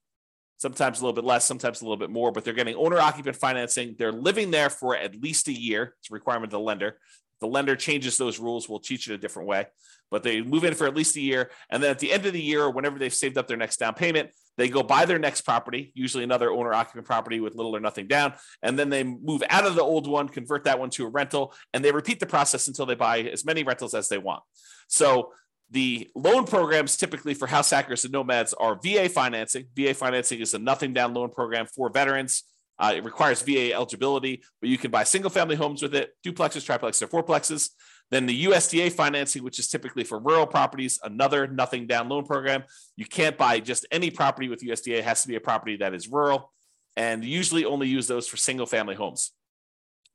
sometimes 0.57 0.99
a 0.99 1.01
little 1.01 1.15
bit 1.15 1.23
less, 1.23 1.45
sometimes 1.45 1.81
a 1.81 1.85
little 1.85 1.97
bit 1.97 2.09
more, 2.09 2.31
but 2.31 2.43
they're 2.43 2.53
getting 2.53 2.75
owner 2.75 2.99
occupant 2.99 3.37
financing. 3.37 3.95
They're 3.97 4.11
living 4.11 4.51
there 4.51 4.69
for 4.69 4.95
at 4.95 5.15
least 5.15 5.47
a 5.47 5.53
year. 5.53 5.95
It's 5.99 6.11
a 6.11 6.13
requirement 6.13 6.45
of 6.45 6.59
the 6.59 6.59
lender. 6.59 6.99
The 7.39 7.47
lender 7.47 7.75
changes 7.75 8.17
those 8.17 8.39
rules. 8.39 8.69
We'll 8.69 8.79
teach 8.79 9.09
it 9.09 9.13
a 9.13 9.17
different 9.17 9.47
way, 9.47 9.67
but 10.11 10.23
they 10.23 10.41
move 10.41 10.65
in 10.65 10.73
for 10.73 10.87
at 10.87 10.95
least 10.95 11.15
a 11.15 11.21
year. 11.21 11.51
And 11.69 11.81
then 11.81 11.91
at 11.91 11.99
the 11.99 12.11
end 12.11 12.25
of 12.25 12.33
the 12.33 12.41
year, 12.41 12.63
or 12.63 12.71
whenever 12.71 12.99
they've 12.99 13.13
saved 13.13 13.37
up 13.37 13.47
their 13.47 13.57
next 13.57 13.77
down 13.77 13.93
payment, 13.93 14.31
they 14.57 14.69
go 14.69 14.83
buy 14.83 15.05
their 15.05 15.19
next 15.19 15.41
property, 15.41 15.91
usually 15.95 16.23
another 16.23 16.51
owner 16.51 16.73
occupant 16.73 17.05
property 17.05 17.39
with 17.39 17.55
little 17.55 17.75
or 17.75 17.79
nothing 17.79 18.07
down. 18.07 18.33
And 18.61 18.77
then 18.79 18.89
they 18.89 19.03
move 19.03 19.43
out 19.49 19.65
of 19.65 19.75
the 19.75 19.81
old 19.81 20.07
one, 20.07 20.29
convert 20.29 20.63
that 20.65 20.79
one 20.79 20.89
to 20.91 21.05
a 21.05 21.09
rental, 21.09 21.53
and 21.73 21.83
they 21.83 21.91
repeat 21.91 22.19
the 22.19 22.25
process 22.25 22.67
until 22.67 22.85
they 22.85 22.95
buy 22.95 23.21
as 23.21 23.45
many 23.45 23.63
rentals 23.63 23.93
as 23.93 24.09
they 24.09 24.17
want. 24.17 24.43
So 24.87 25.31
the 25.71 26.09
loan 26.15 26.45
programs 26.45 26.95
typically 26.95 27.33
for 27.33 27.47
house 27.47 27.71
hackers 27.71 28.05
and 28.05 28.13
nomads 28.13 28.53
are 28.53 28.79
VA 28.81 29.09
financing. 29.09 29.65
VA 29.75 29.93
financing 29.93 30.39
is 30.39 30.53
a 30.53 30.59
nothing 30.59 30.93
down 30.93 31.13
loan 31.13 31.29
program 31.31 31.65
for 31.65 31.89
veterans. 31.89 32.43
Uh, 32.77 32.93
it 32.95 33.03
requires 33.05 33.41
VA 33.41 33.73
eligibility, 33.73 34.43
but 34.59 34.69
you 34.69 34.77
can 34.77 34.91
buy 34.91 35.03
single 35.03 35.29
family 35.29 35.55
homes 35.55 35.81
with 35.81 35.95
it, 35.95 36.11
duplexes, 36.25 36.65
triplexes, 36.65 37.01
or 37.01 37.07
fourplexes. 37.07 37.69
Then 38.11 38.25
the 38.27 38.45
USDA 38.45 38.91
financing, 38.91 39.43
which 39.43 39.59
is 39.59 39.67
typically 39.67 40.03
for 40.03 40.19
rural 40.19 40.45
properties, 40.45 40.99
another 41.03 41.47
nothing 41.47 41.87
down 41.87 42.07
loan 42.07 42.23
program. 42.23 42.63
You 42.95 43.05
can't 43.05 43.37
buy 43.37 43.59
just 43.59 43.85
any 43.91 44.11
property 44.11 44.47
with 44.47 44.61
USDA. 44.61 44.99
It 44.99 45.03
has 45.03 45.23
to 45.23 45.27
be 45.27 45.35
a 45.35 45.41
property 45.41 45.77
that 45.77 45.93
is 45.93 46.07
rural, 46.07 46.51
and 46.95 47.25
usually 47.25 47.65
only 47.65 47.87
use 47.87 48.07
those 48.07 48.27
for 48.27 48.37
single 48.37 48.67
family 48.67 48.95
homes. 48.95 49.31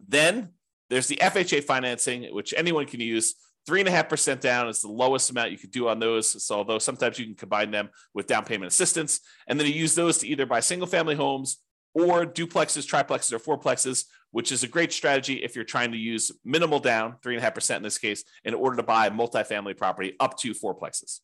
Then 0.08 0.50
there's 0.88 1.08
the 1.08 1.16
FHA 1.16 1.64
financing, 1.64 2.34
which 2.34 2.54
anyone 2.56 2.86
can 2.86 3.00
use. 3.00 3.34
Three 3.66 3.80
and 3.80 3.88
a 3.88 3.92
half 3.92 4.08
percent 4.08 4.40
down 4.40 4.68
is 4.68 4.80
the 4.80 4.88
lowest 4.88 5.30
amount 5.30 5.50
you 5.50 5.58
could 5.58 5.70
do 5.70 5.88
on 5.88 5.98
those. 5.98 6.42
So, 6.42 6.56
although 6.56 6.78
sometimes 6.78 7.18
you 7.18 7.26
can 7.26 7.34
combine 7.34 7.70
them 7.70 7.90
with 8.14 8.26
down 8.26 8.44
payment 8.44 8.72
assistance, 8.72 9.20
and 9.46 9.58
then 9.58 9.66
you 9.66 9.74
use 9.74 9.94
those 9.94 10.18
to 10.18 10.28
either 10.28 10.46
buy 10.46 10.60
single 10.60 10.86
family 10.86 11.14
homes 11.14 11.58
or 11.94 12.24
duplexes, 12.24 12.86
triplexes, 12.86 13.32
or 13.32 13.38
fourplexes, 13.38 14.04
which 14.30 14.52
is 14.52 14.62
a 14.62 14.68
great 14.68 14.92
strategy 14.92 15.34
if 15.34 15.56
you're 15.56 15.64
trying 15.64 15.92
to 15.92 15.98
use 15.98 16.30
minimal 16.44 16.78
down, 16.78 17.16
3.5% 17.24 17.76
in 17.76 17.82
this 17.82 17.98
case, 17.98 18.24
in 18.44 18.54
order 18.54 18.76
to 18.76 18.82
buy 18.82 19.10
multifamily 19.10 19.76
property 19.76 20.14
up 20.20 20.36
to 20.38 20.52
fourplexes. 20.52 21.20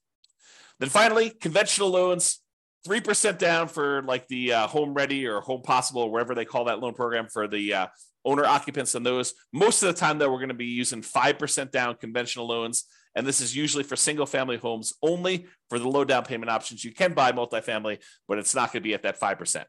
Then 0.80 0.88
finally, 0.88 1.30
conventional 1.30 1.90
loans, 1.90 2.40
3% 2.86 3.38
down 3.38 3.68
for 3.68 4.02
like 4.02 4.28
the 4.28 4.52
uh, 4.52 4.66
home 4.66 4.94
ready 4.94 5.26
or 5.26 5.40
home 5.40 5.62
possible, 5.62 6.02
or 6.02 6.10
wherever 6.10 6.34
they 6.34 6.44
call 6.44 6.64
that 6.64 6.80
loan 6.80 6.94
program 6.94 7.26
for 7.28 7.48
the 7.48 7.74
uh, 7.74 7.86
owner 8.24 8.44
occupants 8.44 8.94
on 8.94 9.02
those. 9.02 9.34
Most 9.52 9.82
of 9.82 9.94
the 9.94 9.98
time, 9.98 10.18
though, 10.18 10.30
we're 10.30 10.38
going 10.38 10.48
to 10.48 10.54
be 10.54 10.66
using 10.66 11.02
5% 11.02 11.70
down 11.70 11.96
conventional 11.96 12.46
loans. 12.46 12.84
And 13.14 13.26
this 13.26 13.40
is 13.40 13.56
usually 13.56 13.82
for 13.82 13.96
single 13.96 14.26
family 14.26 14.58
homes 14.58 14.92
only 15.02 15.46
for 15.70 15.78
the 15.78 15.88
low 15.88 16.04
down 16.04 16.24
payment 16.24 16.50
options. 16.50 16.84
You 16.84 16.92
can 16.92 17.14
buy 17.14 17.32
multifamily, 17.32 18.02
but 18.28 18.38
it's 18.38 18.54
not 18.54 18.72
going 18.72 18.82
to 18.82 18.86
be 18.86 18.94
at 18.94 19.04
that 19.04 19.18
5%. 19.18 19.64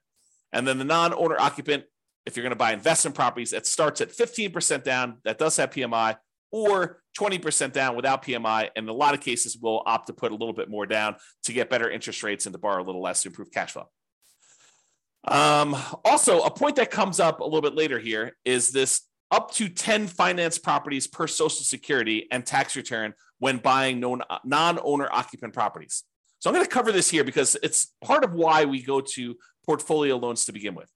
And 0.54 0.68
then 0.68 0.78
the 0.78 0.86
non 0.86 1.14
owner 1.14 1.40
occupant, 1.40 1.84
if 2.26 2.36
you're 2.36 2.44
going 2.44 2.52
to 2.52 2.58
buy 2.58 2.74
investment 2.74 3.16
properties, 3.16 3.54
it 3.54 3.66
starts 3.66 4.02
at 4.02 4.10
15% 4.10 4.84
down. 4.84 5.18
That 5.24 5.38
does 5.38 5.58
have 5.58 5.70
PMI 5.70 6.18
or 6.52 7.02
20% 7.20 7.74
down 7.74 7.96
without 7.96 8.24
PMI. 8.24 8.70
And 8.76 8.86
in 8.86 8.90
a 8.90 8.94
lot 8.94 9.14
of 9.14 9.22
cases, 9.22 9.58
we'll 9.62 9.84
opt 9.86 10.08
to 10.08 10.14
put 10.14 10.32
a 10.32 10.36
little 10.36 10.54
bit 10.54 10.70
more 10.70 10.86
down 10.86 11.16
to 11.44 11.54
get 11.54 11.70
better 11.70 11.90
interest 11.90 12.24
rates 12.24 12.46
and 12.46 12.54
to 12.54 12.60
borrow 12.60 12.82
a 12.82 12.86
little 12.86 13.02
less 13.02 13.24
to 13.24 13.30
improve 13.30 13.52
cash 13.52 13.74
flow. 13.74 13.90
Um, 15.28 15.76
also, 16.06 16.42
a 16.42 16.52
point 16.52 16.78
that 16.78 16.90
comes 16.90 17.20
up 17.20 17.42
a 17.42 17.44
little 17.44 17.62
bit 17.62 17.76
later 17.76 18.00
here 18.00 18.38
is 18.46 18.72
this 18.72 19.02
up 19.30 19.52
to 19.52 19.68
10 19.68 20.08
finance 20.08 20.58
properties 20.58 21.06
per 21.06 21.28
social 21.28 21.64
security 21.64 22.28
and 22.32 22.46
tax 22.46 22.76
return 22.76 23.14
when 23.40 23.58
buying 23.58 24.00
non 24.00 24.80
owner 24.82 25.10
occupant 25.12 25.54
properties. 25.54 26.04
So 26.40 26.50
I'm 26.50 26.54
going 26.54 26.66
to 26.66 26.72
cover 26.72 26.92
this 26.92 27.10
here 27.10 27.24
because 27.24 27.58
it's 27.64 27.94
part 28.04 28.24
of 28.24 28.34
why 28.34 28.66
we 28.66 28.82
go 28.82 29.02
to 29.02 29.36
portfolio 29.68 30.16
loans 30.18 30.46
to 30.46 30.54
begin 30.54 30.74
with. 30.74 30.90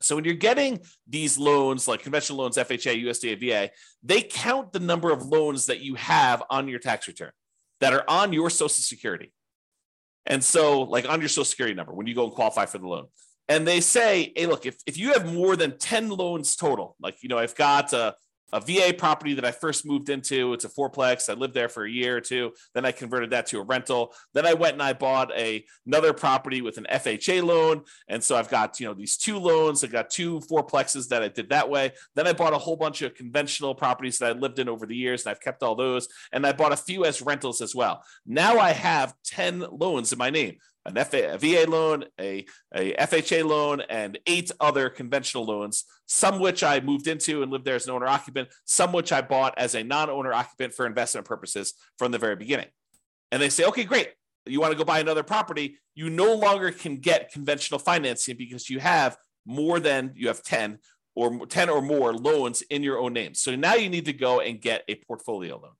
So 0.00 0.14
when 0.14 0.24
you're 0.24 0.34
getting 0.34 0.80
these 1.08 1.38
loans, 1.38 1.88
like 1.88 2.02
conventional 2.02 2.38
loans, 2.38 2.56
FHA, 2.56 3.02
USDA, 3.04 3.40
VA, 3.40 3.70
they 4.02 4.22
count 4.22 4.72
the 4.72 4.78
number 4.78 5.10
of 5.10 5.26
loans 5.26 5.66
that 5.66 5.80
you 5.80 5.96
have 5.96 6.42
on 6.50 6.68
your 6.68 6.78
tax 6.78 7.08
return 7.08 7.32
that 7.80 7.92
are 7.92 8.04
on 8.08 8.32
your 8.32 8.50
Social 8.50 8.68
Security. 8.68 9.32
And 10.26 10.44
so, 10.44 10.82
like 10.82 11.08
on 11.08 11.20
your 11.20 11.28
Social 11.28 11.46
Security 11.46 11.74
number, 11.74 11.92
when 11.92 12.06
you 12.06 12.14
go 12.14 12.24
and 12.24 12.32
qualify 12.32 12.66
for 12.66 12.78
the 12.78 12.86
loan. 12.86 13.06
And 13.48 13.66
they 13.66 13.80
say, 13.80 14.32
hey, 14.36 14.46
look, 14.46 14.66
if, 14.66 14.76
if 14.86 14.98
you 14.98 15.14
have 15.14 15.32
more 15.32 15.56
than 15.56 15.78
10 15.78 16.10
loans 16.10 16.54
total, 16.54 16.96
like, 17.00 17.22
you 17.22 17.30
know, 17.30 17.38
I've 17.38 17.56
got 17.56 17.92
a, 17.94 18.14
a 18.52 18.60
VA 18.60 18.94
property 18.96 19.34
that 19.34 19.44
I 19.44 19.50
first 19.50 19.86
moved 19.86 20.08
into. 20.10 20.52
It's 20.52 20.64
a 20.64 20.68
fourplex. 20.68 21.28
I 21.28 21.34
lived 21.34 21.54
there 21.54 21.68
for 21.68 21.84
a 21.84 21.90
year 21.90 22.16
or 22.16 22.20
two. 22.20 22.52
Then 22.74 22.84
I 22.84 22.92
converted 22.92 23.30
that 23.30 23.46
to 23.46 23.60
a 23.60 23.62
rental. 23.62 24.14
Then 24.34 24.46
I 24.46 24.54
went 24.54 24.74
and 24.74 24.82
I 24.82 24.92
bought 24.92 25.32
a 25.36 25.64
another 25.86 26.12
property 26.12 26.62
with 26.62 26.78
an 26.78 26.86
FHA 26.90 27.42
loan. 27.42 27.82
And 28.08 28.22
so 28.22 28.36
I've 28.36 28.48
got, 28.48 28.80
you 28.80 28.86
know, 28.86 28.94
these 28.94 29.16
two 29.16 29.38
loans. 29.38 29.84
I've 29.84 29.92
got 29.92 30.10
two 30.10 30.40
fourplexes 30.40 31.08
that 31.08 31.22
I 31.22 31.28
did 31.28 31.50
that 31.50 31.68
way. 31.68 31.92
Then 32.14 32.26
I 32.26 32.32
bought 32.32 32.54
a 32.54 32.58
whole 32.58 32.76
bunch 32.76 33.02
of 33.02 33.14
conventional 33.14 33.74
properties 33.74 34.18
that 34.18 34.36
I 34.36 34.38
lived 34.38 34.58
in 34.58 34.68
over 34.68 34.86
the 34.86 34.96
years 34.96 35.24
and 35.24 35.30
I've 35.30 35.40
kept 35.40 35.62
all 35.62 35.74
those. 35.74 36.08
And 36.32 36.46
I 36.46 36.52
bought 36.52 36.72
a 36.72 36.76
few 36.76 37.04
as 37.04 37.22
rentals 37.22 37.60
as 37.60 37.74
well. 37.74 38.02
Now 38.26 38.58
I 38.58 38.70
have 38.70 39.14
10 39.24 39.64
loans 39.70 40.12
in 40.12 40.18
my 40.18 40.30
name 40.30 40.56
an 40.88 41.04
FA, 41.04 41.34
a 41.34 41.38
VA 41.38 41.70
loan, 41.70 42.04
a, 42.20 42.44
a 42.74 42.92
FHA 42.94 43.44
loan, 43.44 43.82
and 43.88 44.18
eight 44.26 44.50
other 44.60 44.88
conventional 44.88 45.44
loans, 45.44 45.84
some 46.06 46.40
which 46.40 46.62
I 46.62 46.80
moved 46.80 47.06
into 47.06 47.42
and 47.42 47.52
lived 47.52 47.64
there 47.64 47.76
as 47.76 47.86
an 47.86 47.92
owner 47.92 48.06
occupant, 48.06 48.48
some 48.64 48.92
which 48.92 49.12
I 49.12 49.20
bought 49.20 49.58
as 49.58 49.74
a 49.74 49.82
non 49.84 50.10
owner 50.10 50.32
occupant 50.32 50.74
for 50.74 50.86
investment 50.86 51.26
purposes 51.26 51.74
from 51.98 52.12
the 52.12 52.18
very 52.18 52.36
beginning. 52.36 52.68
And 53.30 53.42
they 53.42 53.50
say, 53.50 53.64
okay, 53.64 53.84
great. 53.84 54.10
You 54.46 54.60
want 54.60 54.72
to 54.72 54.78
go 54.78 54.84
buy 54.84 55.00
another 55.00 55.22
property. 55.22 55.78
You 55.94 56.08
no 56.08 56.34
longer 56.34 56.70
can 56.70 56.96
get 56.96 57.32
conventional 57.32 57.78
financing 57.78 58.36
because 58.36 58.70
you 58.70 58.80
have 58.80 59.16
more 59.44 59.80
than 59.80 60.12
you 60.14 60.28
have 60.28 60.42
10 60.42 60.78
or 61.14 61.46
10 61.46 61.68
or 61.68 61.82
more 61.82 62.14
loans 62.14 62.62
in 62.62 62.82
your 62.82 62.98
own 62.98 63.12
name. 63.12 63.34
So 63.34 63.54
now 63.56 63.74
you 63.74 63.90
need 63.90 64.06
to 64.06 64.12
go 64.12 64.40
and 64.40 64.60
get 64.60 64.84
a 64.88 64.94
portfolio 64.94 65.58
loan. 65.58 65.72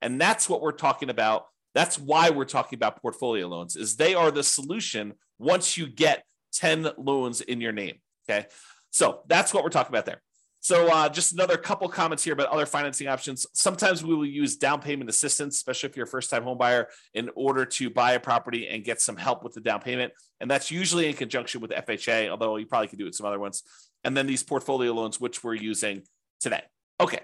And 0.00 0.20
that's 0.20 0.48
what 0.48 0.60
we're 0.60 0.72
talking 0.72 1.10
about 1.10 1.46
that's 1.74 1.98
why 1.98 2.30
we're 2.30 2.44
talking 2.44 2.76
about 2.76 3.00
portfolio 3.00 3.48
loans 3.48 3.76
is 3.76 3.96
they 3.96 4.14
are 4.14 4.30
the 4.30 4.42
solution 4.42 5.14
once 5.38 5.76
you 5.76 5.86
get 5.86 6.24
10 6.54 6.88
loans 6.96 7.40
in 7.40 7.60
your 7.60 7.72
name. 7.72 7.96
Okay. 8.28 8.46
So 8.90 9.22
that's 9.26 9.52
what 9.52 9.64
we're 9.64 9.70
talking 9.70 9.90
about 9.90 10.06
there. 10.06 10.22
So 10.60 10.86
uh, 10.90 11.10
just 11.10 11.34
another 11.34 11.58
couple 11.58 11.86
comments 11.90 12.24
here 12.24 12.32
about 12.32 12.46
other 12.48 12.64
financing 12.64 13.06
options. 13.06 13.44
Sometimes 13.52 14.02
we 14.02 14.14
will 14.14 14.24
use 14.24 14.56
down 14.56 14.80
payment 14.80 15.10
assistance, 15.10 15.56
especially 15.56 15.90
if 15.90 15.96
you're 15.96 16.06
a 16.06 16.08
first-time 16.08 16.42
home 16.42 16.56
buyer, 16.56 16.88
in 17.12 17.28
order 17.34 17.66
to 17.66 17.90
buy 17.90 18.12
a 18.12 18.20
property 18.20 18.68
and 18.68 18.82
get 18.82 18.98
some 18.98 19.16
help 19.16 19.44
with 19.44 19.52
the 19.52 19.60
down 19.60 19.80
payment. 19.80 20.14
And 20.40 20.50
that's 20.50 20.70
usually 20.70 21.06
in 21.06 21.14
conjunction 21.14 21.60
with 21.60 21.70
FHA, 21.70 22.30
although 22.30 22.56
you 22.56 22.64
probably 22.64 22.88
could 22.88 22.98
do 22.98 23.06
it 23.06 23.14
some 23.14 23.26
other 23.26 23.38
ones. 23.38 23.62
And 24.04 24.16
then 24.16 24.26
these 24.26 24.42
portfolio 24.42 24.92
loans, 24.92 25.20
which 25.20 25.44
we're 25.44 25.54
using 25.54 26.02
today. 26.40 26.62
Okay. 26.98 27.20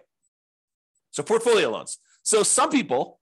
So 1.12 1.23
portfolio 1.23 1.71
loans. 1.71 1.99
So 2.23 2.42
some 2.42 2.69
people 2.69 3.20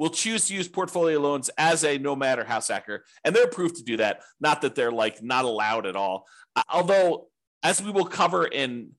will 0.00 0.08
choose 0.08 0.46
to 0.46 0.54
use 0.54 0.66
portfolio 0.66 1.20
loans 1.20 1.50
as 1.58 1.84
a 1.84 1.98
nomad 1.98 2.38
or 2.38 2.44
house 2.44 2.68
hacker, 2.68 3.04
and 3.22 3.36
they're 3.36 3.44
approved 3.44 3.76
to 3.76 3.82
do 3.82 3.98
that. 3.98 4.22
Not 4.40 4.62
that 4.62 4.74
they're 4.74 4.90
like 4.90 5.22
not 5.22 5.44
allowed 5.44 5.84
at 5.84 5.94
all. 5.94 6.26
Uh, 6.56 6.62
although, 6.72 7.28
as 7.62 7.82
we 7.82 7.90
will 7.90 8.06
cover 8.06 8.46
in 8.46 8.92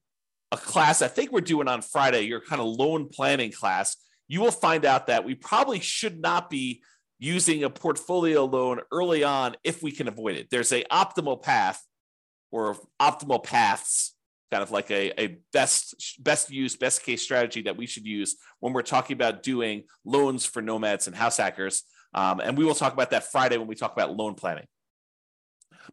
a 0.51 0.57
class 0.57 1.01
I 1.01 1.07
think 1.07 1.31
we're 1.31 1.41
doing 1.41 1.67
on 1.67 1.81
Friday, 1.81 2.21
your 2.21 2.39
kind 2.39 2.61
of 2.61 2.67
loan 2.67 3.09
planning 3.09 3.51
class, 3.51 3.97
you 4.27 4.41
will 4.41 4.51
find 4.51 4.85
out 4.85 5.07
that 5.07 5.25
we 5.25 5.33
probably 5.33 5.79
should 5.79 6.21
not 6.21 6.51
be 6.51 6.83
using 7.17 7.63
a 7.63 7.69
portfolio 7.71 8.45
loan 8.45 8.79
early 8.91 9.23
on 9.23 9.55
if 9.63 9.81
we 9.81 9.91
can 9.91 10.07
avoid 10.07 10.35
it. 10.35 10.49
There's 10.51 10.71
a 10.71 10.83
optimal 10.83 11.41
path 11.41 11.83
or 12.51 12.77
optimal 13.01 13.43
paths 13.43 14.13
kind 14.51 14.61
of 14.61 14.71
like 14.71 14.91
a, 14.91 15.19
a 15.19 15.37
best 15.53 16.21
best 16.21 16.51
use 16.51 16.75
best 16.75 17.03
case 17.03 17.21
strategy 17.21 17.61
that 17.63 17.77
we 17.77 17.85
should 17.85 18.05
use 18.05 18.35
when 18.59 18.73
we're 18.73 18.81
talking 18.81 19.15
about 19.15 19.43
doing 19.43 19.83
loans 20.05 20.45
for 20.45 20.61
nomads 20.61 21.07
and 21.07 21.15
house 21.15 21.37
hackers. 21.37 21.83
Um, 22.13 22.41
and 22.41 22.57
we 22.57 22.65
will 22.65 22.75
talk 22.75 22.93
about 22.93 23.11
that 23.11 23.31
friday 23.31 23.57
when 23.57 23.67
we 23.67 23.75
talk 23.75 23.93
about 23.93 24.15
loan 24.15 24.35
planning. 24.35 24.65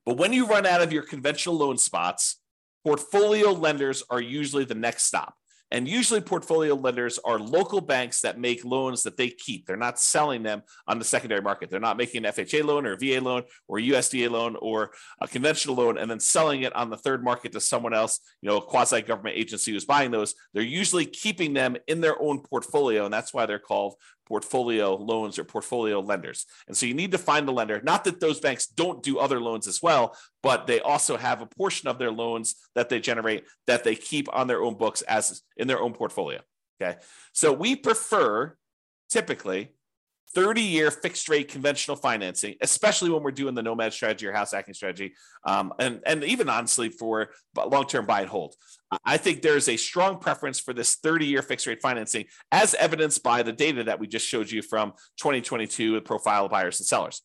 But 0.04 0.16
when 0.16 0.32
you 0.32 0.46
run 0.46 0.66
out 0.66 0.82
of 0.82 0.92
your 0.92 1.02
conventional 1.02 1.56
loan 1.56 1.78
spots 1.78 2.40
portfolio 2.84 3.52
lenders 3.52 4.02
are 4.10 4.20
usually 4.20 4.64
the 4.64 4.74
next 4.74 5.04
stop 5.04 5.34
and 5.70 5.86
usually, 5.86 6.22
portfolio 6.22 6.74
lenders 6.74 7.18
are 7.24 7.38
local 7.38 7.82
banks 7.82 8.22
that 8.22 8.38
make 8.38 8.64
loans 8.64 9.02
that 9.02 9.18
they 9.18 9.28
keep. 9.28 9.66
They're 9.66 9.76
not 9.76 9.98
selling 9.98 10.42
them 10.42 10.62
on 10.86 10.98
the 10.98 11.04
secondary 11.04 11.42
market. 11.42 11.70
They're 11.70 11.78
not 11.78 11.98
making 11.98 12.24
an 12.24 12.32
FHA 12.32 12.64
loan 12.64 12.86
or 12.86 12.92
a 12.92 12.96
VA 12.96 13.22
loan 13.22 13.42
or 13.66 13.78
a 13.78 13.82
USDA 13.82 14.30
loan 14.30 14.56
or 14.60 14.92
a 15.20 15.28
conventional 15.28 15.76
loan 15.76 15.98
and 15.98 16.10
then 16.10 16.20
selling 16.20 16.62
it 16.62 16.74
on 16.74 16.88
the 16.88 16.96
third 16.96 17.22
market 17.22 17.52
to 17.52 17.60
someone 17.60 17.92
else, 17.92 18.20
you 18.40 18.48
know, 18.48 18.56
a 18.56 18.62
quasi 18.62 19.02
government 19.02 19.36
agency 19.36 19.72
who's 19.72 19.84
buying 19.84 20.10
those. 20.10 20.34
They're 20.54 20.62
usually 20.62 21.04
keeping 21.04 21.52
them 21.52 21.76
in 21.86 22.00
their 22.00 22.20
own 22.20 22.40
portfolio. 22.40 23.04
And 23.04 23.12
that's 23.12 23.34
why 23.34 23.44
they're 23.44 23.58
called 23.58 23.96
portfolio 24.28 24.94
loans 24.94 25.38
or 25.38 25.44
portfolio 25.44 26.00
lenders. 26.00 26.46
And 26.68 26.76
so 26.76 26.86
you 26.86 26.94
need 26.94 27.12
to 27.12 27.18
find 27.18 27.48
the 27.48 27.52
lender. 27.52 27.80
Not 27.82 28.04
that 28.04 28.20
those 28.20 28.40
banks 28.40 28.66
don't 28.66 29.02
do 29.02 29.18
other 29.18 29.40
loans 29.40 29.66
as 29.66 29.82
well, 29.82 30.16
but 30.42 30.66
they 30.66 30.80
also 30.80 31.16
have 31.16 31.40
a 31.40 31.46
portion 31.46 31.88
of 31.88 31.98
their 31.98 32.12
loans 32.12 32.54
that 32.74 32.88
they 32.88 33.00
generate 33.00 33.44
that 33.66 33.84
they 33.84 33.96
keep 33.96 34.32
on 34.34 34.46
their 34.46 34.62
own 34.62 34.74
books 34.74 35.02
as 35.02 35.42
in 35.56 35.66
their 35.66 35.80
own 35.80 35.94
portfolio. 35.94 36.40
Okay. 36.80 36.98
So 37.32 37.52
we 37.52 37.74
prefer 37.74 38.56
typically 39.08 39.72
30 40.34 40.60
year 40.60 40.90
fixed 40.90 41.28
rate 41.28 41.48
conventional 41.48 41.96
financing, 41.96 42.54
especially 42.60 43.10
when 43.10 43.22
we're 43.22 43.30
doing 43.30 43.54
the 43.54 43.62
nomad 43.62 43.92
strategy 43.92 44.26
or 44.26 44.32
house 44.32 44.52
hacking 44.52 44.74
strategy, 44.74 45.14
um, 45.44 45.72
and, 45.78 46.00
and 46.06 46.24
even 46.24 46.48
honestly 46.48 46.88
for 46.88 47.30
long 47.56 47.86
term 47.86 48.06
buy 48.06 48.20
and 48.20 48.28
hold. 48.28 48.54
I 49.04 49.16
think 49.16 49.42
there's 49.42 49.68
a 49.68 49.76
strong 49.76 50.18
preference 50.18 50.60
for 50.60 50.72
this 50.72 50.96
30 50.96 51.26
year 51.26 51.42
fixed 51.42 51.66
rate 51.66 51.80
financing, 51.80 52.26
as 52.52 52.74
evidenced 52.74 53.22
by 53.22 53.42
the 53.42 53.52
data 53.52 53.84
that 53.84 54.00
we 54.00 54.06
just 54.06 54.26
showed 54.26 54.50
you 54.50 54.62
from 54.62 54.92
2022 55.18 55.94
with 55.94 56.04
profile 56.04 56.46
of 56.46 56.50
buyers 56.50 56.80
and 56.80 56.86
sellers. 56.86 57.22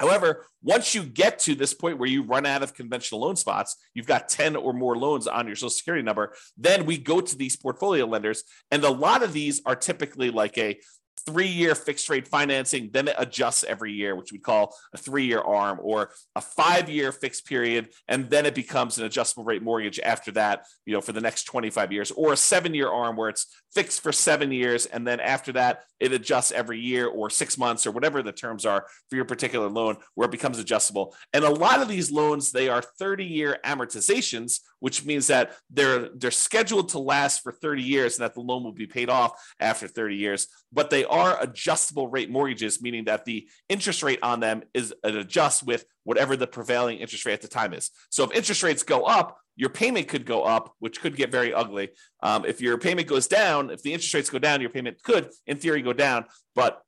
However, 0.00 0.46
once 0.62 0.94
you 0.94 1.02
get 1.02 1.40
to 1.40 1.54
this 1.54 1.74
point 1.74 1.98
where 1.98 2.08
you 2.08 2.22
run 2.22 2.46
out 2.46 2.62
of 2.62 2.72
conventional 2.72 3.20
loan 3.20 3.36
spots, 3.36 3.76
you've 3.92 4.06
got 4.06 4.30
10 4.30 4.56
or 4.56 4.72
more 4.72 4.96
loans 4.96 5.26
on 5.26 5.46
your 5.46 5.56
social 5.56 5.68
security 5.68 6.02
number, 6.02 6.32
then 6.56 6.86
we 6.86 6.96
go 6.96 7.20
to 7.20 7.36
these 7.36 7.54
portfolio 7.54 8.06
lenders. 8.06 8.44
And 8.70 8.82
a 8.82 8.90
lot 8.90 9.22
of 9.22 9.34
these 9.34 9.60
are 9.66 9.76
typically 9.76 10.30
like 10.30 10.56
a 10.56 10.80
three 11.26 11.48
year 11.48 11.74
fixed 11.74 12.08
rate 12.08 12.28
financing, 12.28 12.90
then 12.92 13.08
it 13.08 13.14
adjusts 13.18 13.64
every 13.64 13.92
year, 13.92 14.16
which 14.16 14.32
we 14.32 14.38
call 14.38 14.74
a 14.92 14.98
three 14.98 15.24
year 15.24 15.40
arm, 15.40 15.78
or 15.82 16.10
a 16.36 16.40
five 16.40 16.88
year 16.88 17.12
fixed 17.12 17.46
period, 17.46 17.88
and 18.08 18.30
then 18.30 18.46
it 18.46 18.54
becomes 18.54 18.98
an 18.98 19.04
adjustable 19.04 19.44
rate 19.44 19.62
mortgage 19.62 20.00
after 20.00 20.32
that, 20.32 20.66
you 20.86 20.92
know, 20.92 21.00
for 21.00 21.12
the 21.12 21.20
next 21.20 21.44
25 21.44 21.92
years, 21.92 22.10
or 22.10 22.32
a 22.32 22.36
seven 22.36 22.74
year 22.74 22.88
arm 22.88 23.16
where 23.16 23.28
it's 23.28 23.46
fixed 23.74 24.00
for 24.00 24.12
seven 24.12 24.50
years, 24.50 24.86
and 24.86 25.06
then 25.06 25.20
after 25.20 25.52
that, 25.52 25.84
it 26.00 26.12
adjusts 26.12 26.50
every 26.52 26.80
year 26.80 27.06
or 27.06 27.30
six 27.30 27.58
months 27.58 27.86
or 27.86 27.90
whatever 27.92 28.22
the 28.22 28.32
terms 28.32 28.66
are 28.66 28.86
for 29.08 29.16
your 29.16 29.24
particular 29.24 29.68
loan, 29.68 29.96
where 30.14 30.26
it 30.26 30.32
becomes 30.32 30.58
adjustable. 30.58 31.14
And 31.32 31.44
a 31.44 31.50
lot 31.50 31.80
of 31.80 31.88
these 31.88 32.10
loans, 32.10 32.52
they 32.52 32.68
are 32.68 32.82
30 32.82 33.24
year 33.24 33.58
amortizations 33.64 34.60
which 34.80 35.04
means 35.04 35.28
that 35.28 35.52
they're 35.70 36.08
they're 36.14 36.30
scheduled 36.30 36.88
to 36.90 36.98
last 36.98 37.42
for 37.42 37.52
30 37.52 37.82
years 37.82 38.18
and 38.18 38.24
that 38.24 38.34
the 38.34 38.40
loan 38.40 38.64
will 38.64 38.72
be 38.72 38.86
paid 38.86 39.08
off 39.08 39.32
after 39.60 39.86
30 39.86 40.16
years. 40.16 40.48
But 40.72 40.90
they 40.90 41.04
are 41.04 41.40
adjustable 41.40 42.08
rate 42.08 42.30
mortgages, 42.30 42.82
meaning 42.82 43.04
that 43.04 43.24
the 43.24 43.48
interest 43.68 44.02
rate 44.02 44.20
on 44.22 44.40
them 44.40 44.62
is 44.74 44.92
an 45.04 45.16
adjust 45.16 45.62
with 45.62 45.84
whatever 46.04 46.36
the 46.36 46.46
prevailing 46.46 46.98
interest 46.98 47.24
rate 47.24 47.34
at 47.34 47.42
the 47.42 47.48
time 47.48 47.72
is. 47.72 47.90
So 48.10 48.24
if 48.24 48.32
interest 48.32 48.62
rates 48.62 48.82
go 48.82 49.04
up, 49.04 49.38
your 49.56 49.70
payment 49.70 50.08
could 50.08 50.24
go 50.24 50.42
up, 50.42 50.74
which 50.78 51.00
could 51.00 51.16
get 51.16 51.30
very 51.30 51.52
ugly. 51.52 51.90
Um, 52.22 52.44
if 52.46 52.60
your 52.60 52.78
payment 52.78 53.08
goes 53.08 53.26
down, 53.26 53.70
if 53.70 53.82
the 53.82 53.92
interest 53.92 54.14
rates 54.14 54.30
go 54.30 54.38
down, 54.38 54.60
your 54.60 54.70
payment 54.70 55.02
could, 55.02 55.30
in 55.46 55.58
theory, 55.58 55.82
go 55.82 55.92
down. 55.92 56.24
But 56.54 56.82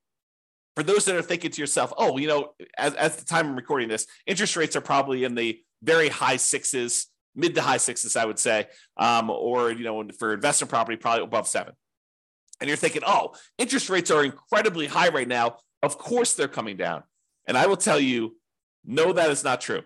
for 0.75 0.83
those 0.83 1.05
that 1.05 1.17
are 1.17 1.23
thinking 1.23 1.51
to 1.51 1.61
yourself, 1.61 1.93
oh, 1.99 2.17
you 2.17 2.29
know, 2.29 2.55
as, 2.79 2.95
at 2.95 3.19
the 3.19 3.25
time 3.25 3.49
I'm 3.49 3.57
recording 3.57 3.89
this, 3.89 4.07
interest 4.27 4.57
rates 4.57 4.75
are 4.75 4.81
probably 4.81 5.25
in 5.25 5.35
the 5.35 5.61
very 5.83 6.09
high 6.09 6.37
sixes, 6.37 7.09
mid 7.35 7.55
to 7.55 7.63
high 7.63 7.77
sixes, 7.77 8.17
I 8.17 8.25
would 8.25 8.39
say, 8.39 8.67
um, 8.97 9.31
or 9.31 9.71
you 9.71 9.85
know, 9.85 10.05
for 10.19 10.35
investment 10.35 10.71
property, 10.71 10.97
probably 10.97 11.25
above 11.25 11.47
seven. 11.49 11.75
And 12.61 12.69
you're 12.69 12.77
thinking, 12.77 13.03
oh, 13.07 13.35
interest 13.59 13.91
rates 13.91 14.11
are 14.11 14.25
incredibly 14.25 14.87
high 14.87 15.09
right 15.09 15.27
now. 15.27 15.57
Of 15.83 15.99
course, 15.99 16.35
they're 16.35 16.49
coming 16.49 16.77
down. 16.77 17.03
And 17.47 17.59
I 17.59 17.67
will 17.67 17.77
tell 17.77 17.99
you, 17.99 18.37
no, 18.85 19.13
that 19.13 19.31
is 19.31 19.43
not 19.43 19.61
true. 19.61 19.83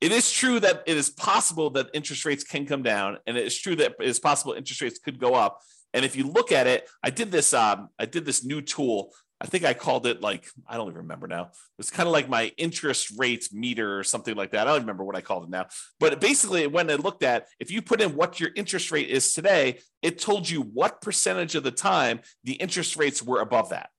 It 0.00 0.12
is 0.12 0.30
true 0.30 0.60
that 0.60 0.82
it 0.86 0.96
is 0.96 1.10
possible 1.10 1.70
that 1.70 1.88
interest 1.94 2.24
rates 2.24 2.44
can 2.44 2.66
come 2.66 2.82
down, 2.82 3.18
and 3.26 3.36
it 3.36 3.46
is 3.46 3.58
true 3.58 3.74
that 3.76 3.94
it 4.00 4.06
is 4.06 4.20
possible 4.20 4.52
interest 4.52 4.82
rates 4.82 4.98
could 4.98 5.18
go 5.18 5.34
up. 5.34 5.60
And 5.94 6.04
if 6.04 6.14
you 6.16 6.24
look 6.24 6.52
at 6.52 6.66
it, 6.66 6.88
I 7.02 7.10
did 7.10 7.30
this. 7.30 7.54
Um, 7.54 7.88
I 7.98 8.06
did 8.06 8.24
this 8.24 8.44
new 8.44 8.60
tool 8.60 9.14
I 9.40 9.46
think 9.46 9.64
I 9.64 9.74
called 9.74 10.06
it 10.06 10.20
like 10.20 10.46
I 10.66 10.76
don't 10.76 10.88
even 10.88 11.02
remember 11.02 11.26
now. 11.26 11.50
It's 11.78 11.90
kind 11.90 12.06
of 12.06 12.12
like 12.12 12.28
my 12.28 12.52
interest 12.56 13.12
rate 13.18 13.48
meter 13.52 13.98
or 13.98 14.04
something 14.04 14.36
like 14.36 14.52
that. 14.52 14.66
I 14.66 14.70
don't 14.70 14.82
remember 14.82 15.04
what 15.04 15.16
I 15.16 15.20
called 15.20 15.44
it 15.44 15.50
now. 15.50 15.66
But 15.98 16.20
basically, 16.20 16.66
when 16.66 16.90
I 16.90 16.94
looked 16.94 17.22
at 17.22 17.48
if 17.58 17.70
you 17.70 17.82
put 17.82 18.00
in 18.00 18.14
what 18.14 18.40
your 18.40 18.50
interest 18.54 18.90
rate 18.92 19.10
is 19.10 19.34
today, 19.34 19.80
it 20.02 20.18
told 20.18 20.48
you 20.48 20.62
what 20.62 21.00
percentage 21.00 21.54
of 21.56 21.64
the 21.64 21.72
time 21.72 22.20
the 22.44 22.54
interest 22.54 22.96
rates 22.96 23.22
were 23.22 23.40
above 23.40 23.70
that. 23.70 23.90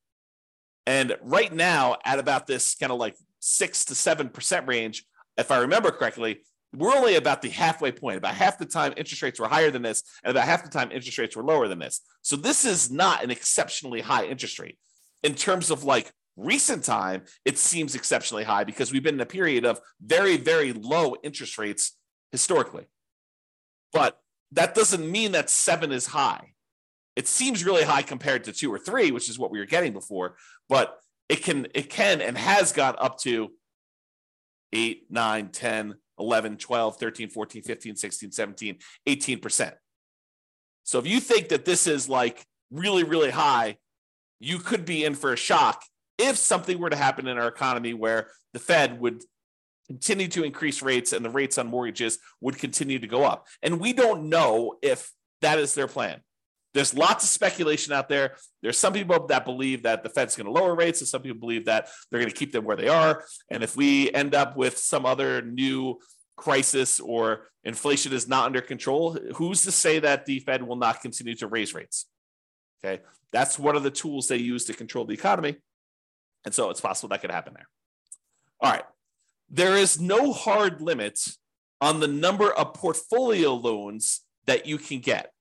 And 0.88 1.16
right 1.22 1.52
now, 1.54 1.98
at 2.06 2.20
about 2.20 2.48
this 2.48 2.76
kind 2.76 2.92
of 2.92 3.00
like 3.00 3.16
six 3.40 3.86
to 3.86 3.96
seven 3.96 4.30
percent 4.30 4.68
range, 4.68 5.06
if 5.38 5.52
I 5.52 5.58
remember 5.58 5.92
correctly, 5.92 6.42
we're 6.74 6.96
only 6.96 7.16
about 7.16 7.42
the 7.42 7.50
halfway 7.50 7.92
point. 7.92 8.18
About 8.18 8.36
half 8.36 8.58
the 8.58 8.66
time, 8.66 8.94
interest 8.96 9.22
rates 9.22 9.40
were 9.40 9.48
higher 9.48 9.70
than 9.70 9.82
this, 9.82 10.04
and 10.24 10.32
about 10.32 10.46
half 10.46 10.64
the 10.64 10.70
time, 10.70 10.92
interest 10.92 11.18
rates 11.18 11.36
were 11.36 11.44
lower 11.44 11.68
than 11.68 11.80
this. 11.80 12.02
So 12.22 12.36
this 12.36 12.66
is 12.66 12.90
not 12.90 13.24
an 13.24 13.32
exceptionally 13.32 14.02
high 14.02 14.26
interest 14.26 14.60
rate 14.60 14.78
in 15.26 15.34
terms 15.34 15.72
of 15.72 15.84
like 15.84 16.12
recent 16.38 16.84
time, 16.84 17.24
it 17.46 17.58
seems 17.58 17.96
exceptionally 17.96 18.44
high 18.44 18.64
because 18.64 18.92
we've 18.92 19.04
been 19.04 19.16
in 19.16 19.22
a 19.22 19.26
period 19.26 19.66
of 19.66 19.82
very, 20.00 20.38
very 20.38 20.72
low 20.72 21.16
interest 21.24 21.58
rates 21.58 21.98
historically. 22.32 22.86
But 23.92 24.20
that 24.52 24.76
doesn't 24.76 25.10
mean 25.10 25.32
that 25.32 25.50
seven 25.50 25.92
is 25.92 26.06
high. 26.06 26.54
It 27.16 27.28
seems 27.28 27.66
really 27.66 27.84
high 27.84 28.04
compared 28.04 28.44
to 28.44 28.54
two 28.54 28.72
or 28.72 28.78
three, 28.78 29.12
which 29.12 29.30
is 29.30 29.40
what 29.40 29.50
we 29.50 29.58
were 29.58 29.66
getting 29.66 29.94
before, 29.94 30.36
but 30.70 31.00
it 31.28 31.44
can, 31.44 31.68
it 31.74 31.90
can 31.90 32.22
and 32.22 32.38
has 32.38 32.72
got 32.72 33.02
up 33.02 33.18
to 33.20 33.52
8, 34.74 35.06
9, 35.10 35.50
10, 35.50 35.96
11, 36.20 36.58
12, 36.58 36.98
13, 36.98 37.30
14, 37.30 37.64
15, 37.64 37.96
16, 37.96 38.32
17, 38.32 38.78
18%. 39.08 39.74
So 40.84 41.00
if 41.00 41.08
you 41.08 41.20
think 41.20 41.50
that 41.50 41.66
this 41.66 41.88
is 41.88 42.08
like 42.08 42.46
really, 42.70 43.04
really 43.04 43.32
high, 43.32 43.78
you 44.46 44.60
could 44.60 44.86
be 44.86 45.04
in 45.04 45.16
for 45.16 45.34
a 45.34 45.38
shock 45.38 45.84
if 46.20 46.38
something 46.38 46.78
were 46.78 46.92
to 46.92 46.96
happen 46.96 47.28
in 47.28 47.40
our 47.40 47.48
economy 47.48 47.96
where 47.96 48.30
the 48.54 48.60
Fed 48.60 49.00
would 49.00 49.24
continue 49.88 50.28
to 50.28 50.44
increase 50.44 50.84
rates 50.84 51.14
and 51.14 51.26
the 51.26 51.32
rates 51.32 51.58
on 51.58 51.68
mortgages 51.68 52.20
would 52.42 52.58
continue 52.58 53.00
to 53.00 53.08
go 53.08 53.24
up. 53.24 53.48
And 53.64 53.80
we 53.80 53.92
don't 53.92 54.30
know 54.30 54.76
if 54.84 55.12
that 55.42 55.58
is 55.58 55.74
their 55.74 55.88
plan. 55.88 56.22
There's 56.76 56.94
lots 56.94 57.24
of 57.24 57.30
speculation 57.30 57.92
out 57.92 58.08
there. 58.08 58.36
There's 58.62 58.78
some 58.78 58.94
people 58.94 59.26
that 59.28 59.46
believe 59.46 59.84
that 59.84 60.04
the 60.04 60.10
Fed's 60.10 60.36
going 60.36 60.46
to 60.46 60.52
lower 60.52 60.76
rates, 60.76 61.02
and 61.02 61.08
some 61.08 61.22
people 61.22 61.40
believe 61.40 61.66
that 61.66 61.88
they're 62.12 62.20
going 62.20 62.32
to 62.32 62.38
keep 62.38 62.52
them 62.52 62.66
where 62.66 62.78
they 62.78 62.90
are. 62.90 63.24
And 63.50 63.64
if 63.64 63.76
we 63.76 64.12
end 64.12 64.36
up 64.36 64.58
with 64.58 64.78
some 64.78 65.06
other 65.06 65.42
new 65.42 66.00
crisis 66.36 67.00
or 67.00 67.48
inflation 67.64 68.14
is 68.14 68.28
not 68.28 68.46
under 68.46 68.62
control, 68.62 69.18
who's 69.36 69.64
to 69.64 69.72
say 69.72 70.00
that 70.00 70.26
the 70.26 70.40
Fed 70.40 70.62
will 70.62 70.76
not 70.76 71.02
continue 71.02 71.36
to 71.36 71.48
raise 71.48 71.74
rates? 71.74 72.08
Okay. 72.86 73.02
That's 73.32 73.58
one 73.58 73.76
of 73.76 73.84
the 73.84 73.92
tools 73.92 74.28
they 74.28 74.38
use 74.38 74.66
to 74.66 74.74
control 74.74 75.06
the 75.06 75.14
economy. 75.14 75.58
And 76.46 76.54
so 76.54 76.70
it's 76.70 76.82
possible 76.82 77.10
that 77.10 77.22
could 77.22 77.32
happen 77.32 77.54
there. 77.56 77.68
All 78.62 78.72
right. 78.72 78.84
There 79.50 79.76
is 79.76 80.00
no 80.00 80.32
hard 80.32 80.82
limit 80.82 81.20
on 81.82 82.00
the 82.00 82.08
number 82.08 82.52
of 82.52 82.74
portfolio 82.74 83.54
loans 83.54 84.22
that 84.46 84.66
you 84.66 84.78
can 84.78 85.00
get. 85.00 85.32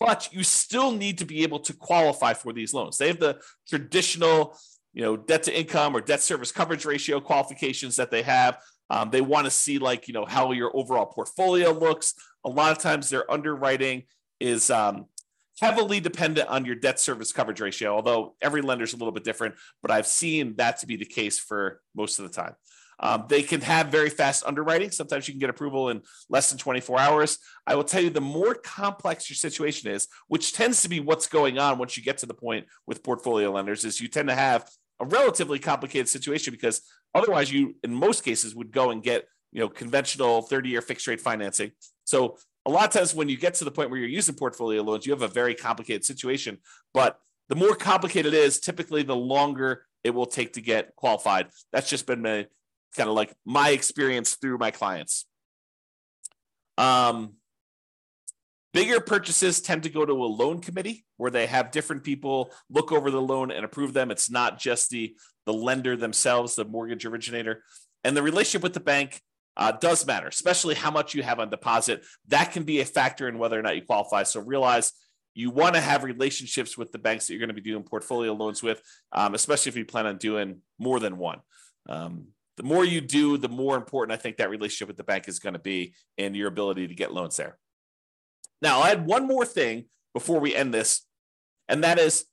But 0.00 0.28
you 0.32 0.44
still 0.44 0.92
need 0.92 1.18
to 1.18 1.24
be 1.24 1.42
able 1.42 1.60
to 1.60 1.72
qualify 1.72 2.34
for 2.34 2.52
these 2.52 2.72
loans. 2.72 2.98
They 2.98 3.08
have 3.08 3.18
the 3.18 3.40
traditional, 3.68 4.56
you 4.92 5.02
know, 5.02 5.16
debt 5.16 5.44
to 5.44 5.58
income 5.58 5.96
or 5.96 6.00
debt 6.00 6.20
service 6.20 6.52
coverage 6.52 6.84
ratio 6.84 7.20
qualifications 7.20 7.96
that 7.96 8.10
they 8.10 8.22
have. 8.22 8.58
Um, 8.90 9.10
they 9.10 9.20
want 9.20 9.46
to 9.46 9.50
see 9.50 9.78
like, 9.78 10.06
you 10.06 10.14
know, 10.14 10.24
how 10.24 10.52
your 10.52 10.70
overall 10.76 11.06
portfolio 11.06 11.72
looks. 11.72 12.14
A 12.44 12.48
lot 12.48 12.70
of 12.70 12.78
times 12.78 13.10
their 13.10 13.28
underwriting 13.30 14.04
is 14.40 14.70
um, 14.70 15.06
heavily 15.60 16.00
dependent 16.00 16.48
on 16.48 16.64
your 16.64 16.74
debt 16.74 17.00
service 17.00 17.32
coverage 17.32 17.60
ratio, 17.60 17.94
although 17.94 18.34
every 18.40 18.62
lender 18.62 18.84
is 18.84 18.92
a 18.92 18.96
little 18.96 19.12
bit 19.12 19.24
different, 19.24 19.54
but 19.82 19.90
I've 19.90 20.06
seen 20.06 20.54
that 20.56 20.78
to 20.78 20.86
be 20.86 20.96
the 20.96 21.04
case 21.04 21.38
for 21.38 21.80
most 21.94 22.18
of 22.18 22.28
the 22.28 22.34
time. 22.34 22.54
Um, 23.00 23.26
they 23.28 23.42
can 23.42 23.60
have 23.60 23.88
very 23.88 24.10
fast 24.10 24.44
underwriting. 24.44 24.90
Sometimes 24.90 25.28
you 25.28 25.34
can 25.34 25.38
get 25.38 25.50
approval 25.50 25.90
in 25.90 26.02
less 26.28 26.50
than 26.50 26.58
24 26.58 26.98
hours. 26.98 27.38
I 27.66 27.76
will 27.76 27.84
tell 27.84 28.02
you 28.02 28.10
the 28.10 28.20
more 28.20 28.54
complex 28.54 29.30
your 29.30 29.36
situation 29.36 29.90
is, 29.90 30.08
which 30.26 30.52
tends 30.52 30.82
to 30.82 30.88
be 30.88 30.98
what's 30.98 31.28
going 31.28 31.58
on 31.58 31.78
once 31.78 31.96
you 31.96 32.02
get 32.02 32.18
to 32.18 32.26
the 32.26 32.34
point 32.34 32.66
with 32.86 33.04
portfolio 33.04 33.52
lenders, 33.52 33.84
is 33.84 34.00
you 34.00 34.08
tend 34.08 34.28
to 34.28 34.34
have 34.34 34.68
a 35.00 35.06
relatively 35.06 35.60
complicated 35.60 36.08
situation 36.08 36.52
because 36.52 36.82
otherwise 37.14 37.52
you, 37.52 37.76
in 37.84 37.94
most 37.94 38.24
cases, 38.24 38.54
would 38.56 38.72
go 38.72 38.90
and 38.90 39.02
get 39.02 39.26
you 39.52 39.60
know 39.60 39.68
conventional 39.68 40.42
30 40.42 40.68
year 40.68 40.82
fixed 40.82 41.06
rate 41.06 41.20
financing. 41.20 41.70
So 42.04 42.36
a 42.68 42.70
lot 42.70 42.84
of 42.84 42.92
times 42.92 43.14
when 43.14 43.30
you 43.30 43.38
get 43.38 43.54
to 43.54 43.64
the 43.64 43.70
point 43.70 43.88
where 43.88 43.98
you're 43.98 44.08
using 44.10 44.34
portfolio 44.34 44.82
loans, 44.82 45.06
you 45.06 45.12
have 45.12 45.22
a 45.22 45.28
very 45.28 45.54
complicated 45.54 46.04
situation. 46.04 46.58
But 46.92 47.18
the 47.48 47.56
more 47.56 47.74
complicated 47.74 48.34
it 48.34 48.36
is, 48.36 48.60
typically 48.60 49.02
the 49.02 49.16
longer 49.16 49.86
it 50.04 50.10
will 50.10 50.26
take 50.26 50.52
to 50.52 50.60
get 50.60 50.94
qualified. 50.94 51.48
That's 51.72 51.88
just 51.88 52.06
been 52.06 52.20
my 52.20 52.46
kind 52.94 53.08
of 53.08 53.14
like 53.14 53.32
my 53.46 53.70
experience 53.70 54.34
through 54.34 54.58
my 54.58 54.70
clients. 54.70 55.24
Um, 56.76 57.36
bigger 58.74 59.00
purchases 59.00 59.62
tend 59.62 59.84
to 59.84 59.88
go 59.88 60.04
to 60.04 60.12
a 60.12 60.26
loan 60.26 60.60
committee 60.60 61.06
where 61.16 61.30
they 61.30 61.46
have 61.46 61.70
different 61.70 62.04
people 62.04 62.52
look 62.68 62.92
over 62.92 63.10
the 63.10 63.20
loan 63.20 63.50
and 63.50 63.64
approve 63.64 63.94
them. 63.94 64.10
It's 64.10 64.30
not 64.30 64.58
just 64.58 64.90
the 64.90 65.16
the 65.46 65.54
lender 65.54 65.96
themselves, 65.96 66.54
the 66.54 66.66
mortgage 66.66 67.06
originator, 67.06 67.62
and 68.04 68.14
the 68.14 68.22
relationship 68.22 68.62
with 68.62 68.74
the 68.74 68.80
bank 68.80 69.22
uh, 69.58 69.72
does 69.72 70.06
matter, 70.06 70.28
especially 70.28 70.74
how 70.74 70.90
much 70.90 71.14
you 71.14 71.22
have 71.22 71.40
on 71.40 71.50
deposit. 71.50 72.04
That 72.28 72.52
can 72.52 72.62
be 72.62 72.80
a 72.80 72.84
factor 72.84 73.28
in 73.28 73.38
whether 73.38 73.58
or 73.58 73.62
not 73.62 73.76
you 73.76 73.82
qualify. 73.82 74.22
So 74.22 74.40
realize 74.40 74.92
you 75.34 75.50
want 75.50 75.74
to 75.74 75.80
have 75.80 76.04
relationships 76.04 76.78
with 76.78 76.92
the 76.92 76.98
banks 76.98 77.26
that 77.26 77.34
you're 77.34 77.40
going 77.40 77.48
to 77.48 77.54
be 77.54 77.60
doing 77.60 77.82
portfolio 77.82 78.32
loans 78.32 78.62
with, 78.62 78.80
um, 79.12 79.34
especially 79.34 79.70
if 79.70 79.76
you 79.76 79.84
plan 79.84 80.06
on 80.06 80.16
doing 80.16 80.62
more 80.78 81.00
than 81.00 81.18
one. 81.18 81.40
Um, 81.88 82.28
the 82.56 82.62
more 82.62 82.84
you 82.84 83.00
do, 83.00 83.36
the 83.36 83.48
more 83.48 83.76
important 83.76 84.18
I 84.18 84.20
think 84.20 84.36
that 84.36 84.50
relationship 84.50 84.88
with 84.88 84.96
the 84.96 85.04
bank 85.04 85.28
is 85.28 85.38
going 85.38 85.52
to 85.52 85.60
be 85.60 85.94
in 86.16 86.34
your 86.34 86.48
ability 86.48 86.88
to 86.88 86.94
get 86.94 87.12
loans 87.12 87.36
there. 87.36 87.58
Now, 88.62 88.78
I'll 88.78 88.84
add 88.84 89.06
one 89.06 89.26
more 89.26 89.44
thing 89.44 89.86
before 90.14 90.40
we 90.40 90.54
end 90.54 90.74
this, 90.74 91.06
and 91.68 91.84
that 91.84 91.98
is 91.98 92.24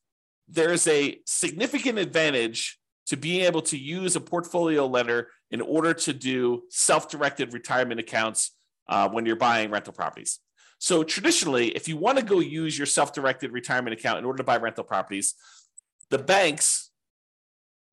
there 0.48 0.72
is 0.72 0.88
a 0.88 1.20
significant 1.26 2.00
advantage 2.00 2.80
to 3.08 3.18
being 3.18 3.42
able 3.42 3.62
to 3.62 3.78
use 3.78 4.16
a 4.16 4.20
portfolio 4.20 4.86
lender 4.86 5.30
in 5.52 5.62
order 5.62 5.94
to 5.94 6.14
do 6.14 6.64
self-directed 6.70 7.54
retirement 7.54 8.00
accounts 8.00 8.52
uh, 8.90 9.08
when 9.10 9.26
you're 9.26 9.36
buying 9.36 9.70
rental 9.70 9.94
properties. 9.94 10.40
So 10.80 11.04
traditionally, 11.04 11.70
if 11.70 11.88
you 11.88 11.98
want 11.98 12.18
to 12.18 12.24
go 12.24 12.40
use 12.40 12.78
your 12.78 12.86
self-directed 12.86 13.52
retirement 13.52 13.98
account 13.98 14.20
in 14.20 14.26
order 14.26 14.38
to 14.38 14.44
buy 14.44 14.58
rental 14.58 14.84
properties, 14.84 15.36
the 16.10 16.18
banks, 16.18 16.92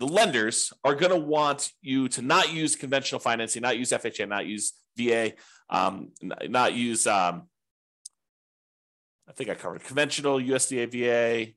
the 0.00 0.06
lenders 0.06 0.72
are 0.84 0.94
going 0.94 1.12
to 1.12 1.18
want 1.18 1.70
you 1.80 2.08
to 2.08 2.22
not 2.22 2.52
use 2.52 2.74
conventional 2.74 3.20
financing, 3.20 3.62
not 3.62 3.78
use 3.78 3.90
FHA, 3.90 4.28
not 4.28 4.46
use 4.46 4.72
VA, 4.96 5.32
um, 5.70 6.10
not 6.22 6.74
use. 6.74 7.06
Um, 7.06 7.44
I 9.28 9.32
think 9.32 9.48
I 9.48 9.54
covered 9.54 9.84
conventional 9.84 10.38
USDA 10.38 10.90
VA, 10.90 11.52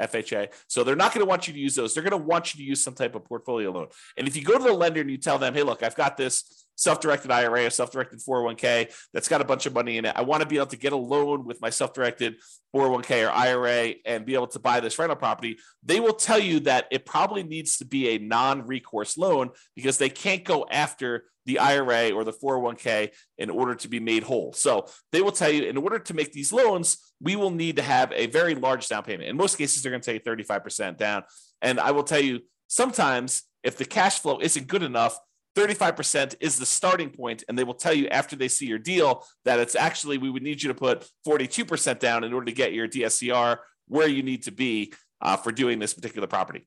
FHA. 0.00 0.48
So 0.68 0.84
they're 0.84 0.96
not 0.96 1.12
going 1.12 1.24
to 1.24 1.28
want 1.28 1.46
you 1.46 1.54
to 1.54 1.60
use 1.60 1.74
those. 1.74 1.94
They're 1.94 2.02
going 2.02 2.12
to 2.12 2.26
want 2.26 2.54
you 2.54 2.58
to 2.58 2.64
use 2.64 2.82
some 2.82 2.94
type 2.94 3.14
of 3.14 3.24
portfolio 3.24 3.70
loan. 3.70 3.88
And 4.16 4.26
if 4.26 4.36
you 4.36 4.42
go 4.42 4.58
to 4.58 4.64
the 4.64 4.72
lender 4.72 5.00
and 5.00 5.10
you 5.10 5.18
tell 5.18 5.38
them, 5.38 5.54
hey, 5.54 5.62
look, 5.62 5.82
I've 5.82 5.96
got 5.96 6.16
this 6.16 6.66
self-directed 6.76 7.30
IRA 7.30 7.66
or 7.66 7.70
self-directed 7.70 8.20
401k 8.20 8.92
that's 9.12 9.28
got 9.28 9.40
a 9.40 9.44
bunch 9.44 9.66
of 9.66 9.74
money 9.74 9.98
in 9.98 10.04
it. 10.04 10.14
I 10.16 10.22
want 10.22 10.42
to 10.42 10.48
be 10.48 10.56
able 10.56 10.66
to 10.66 10.76
get 10.76 10.92
a 10.92 10.96
loan 10.96 11.44
with 11.44 11.60
my 11.60 11.70
self-directed 11.70 12.36
401k 12.74 13.28
or 13.28 13.30
IRA 13.30 13.94
and 14.06 14.24
be 14.24 14.34
able 14.34 14.46
to 14.48 14.58
buy 14.58 14.80
this 14.80 14.98
rental 14.98 15.16
property. 15.16 15.58
They 15.84 16.00
will 16.00 16.14
tell 16.14 16.38
you 16.38 16.60
that 16.60 16.86
it 16.90 17.06
probably 17.06 17.42
needs 17.42 17.78
to 17.78 17.84
be 17.84 18.10
a 18.10 18.18
non-recourse 18.18 19.16
loan 19.16 19.50
because 19.76 19.98
they 19.98 20.08
can't 20.08 20.44
go 20.44 20.66
after 20.70 21.24
the 21.44 21.58
IRA 21.58 22.12
or 22.12 22.24
the 22.24 22.32
401k 22.32 23.10
in 23.38 23.50
order 23.50 23.74
to 23.74 23.88
be 23.88 24.00
made 24.00 24.22
whole. 24.22 24.52
So 24.52 24.86
they 25.10 25.22
will 25.22 25.32
tell 25.32 25.50
you 25.50 25.64
in 25.64 25.76
order 25.76 25.98
to 25.98 26.14
make 26.14 26.32
these 26.32 26.52
loans, 26.52 26.98
we 27.20 27.36
will 27.36 27.50
need 27.50 27.76
to 27.76 27.82
have 27.82 28.12
a 28.12 28.26
very 28.26 28.54
large 28.54 28.88
down 28.88 29.02
payment. 29.02 29.28
In 29.28 29.36
most 29.36 29.58
cases, 29.58 29.82
they're 29.82 29.90
going 29.90 30.02
to 30.02 30.12
take 30.12 30.24
35% 30.24 30.96
down. 30.96 31.24
And 31.60 31.80
I 31.80 31.90
will 31.90 32.04
tell 32.04 32.20
you, 32.20 32.40
sometimes 32.68 33.42
if 33.62 33.76
the 33.76 33.84
cash 33.84 34.20
flow 34.20 34.38
isn't 34.40 34.66
good 34.66 34.82
enough, 34.82 35.18
35% 35.56 36.36
is 36.40 36.58
the 36.58 36.66
starting 36.66 37.10
point, 37.10 37.44
and 37.48 37.58
they 37.58 37.64
will 37.64 37.74
tell 37.74 37.92
you 37.92 38.08
after 38.08 38.36
they 38.36 38.48
see 38.48 38.66
your 38.66 38.78
deal 38.78 39.24
that 39.44 39.60
it's 39.60 39.76
actually 39.76 40.18
we 40.18 40.30
would 40.30 40.42
need 40.42 40.62
you 40.62 40.68
to 40.68 40.74
put 40.74 41.06
42% 41.26 41.98
down 41.98 42.24
in 42.24 42.32
order 42.32 42.46
to 42.46 42.52
get 42.52 42.72
your 42.72 42.88
DSCR 42.88 43.58
where 43.88 44.08
you 44.08 44.22
need 44.22 44.44
to 44.44 44.52
be 44.52 44.92
uh, 45.20 45.36
for 45.36 45.52
doing 45.52 45.78
this 45.78 45.94
particular 45.94 46.26
property. 46.26 46.66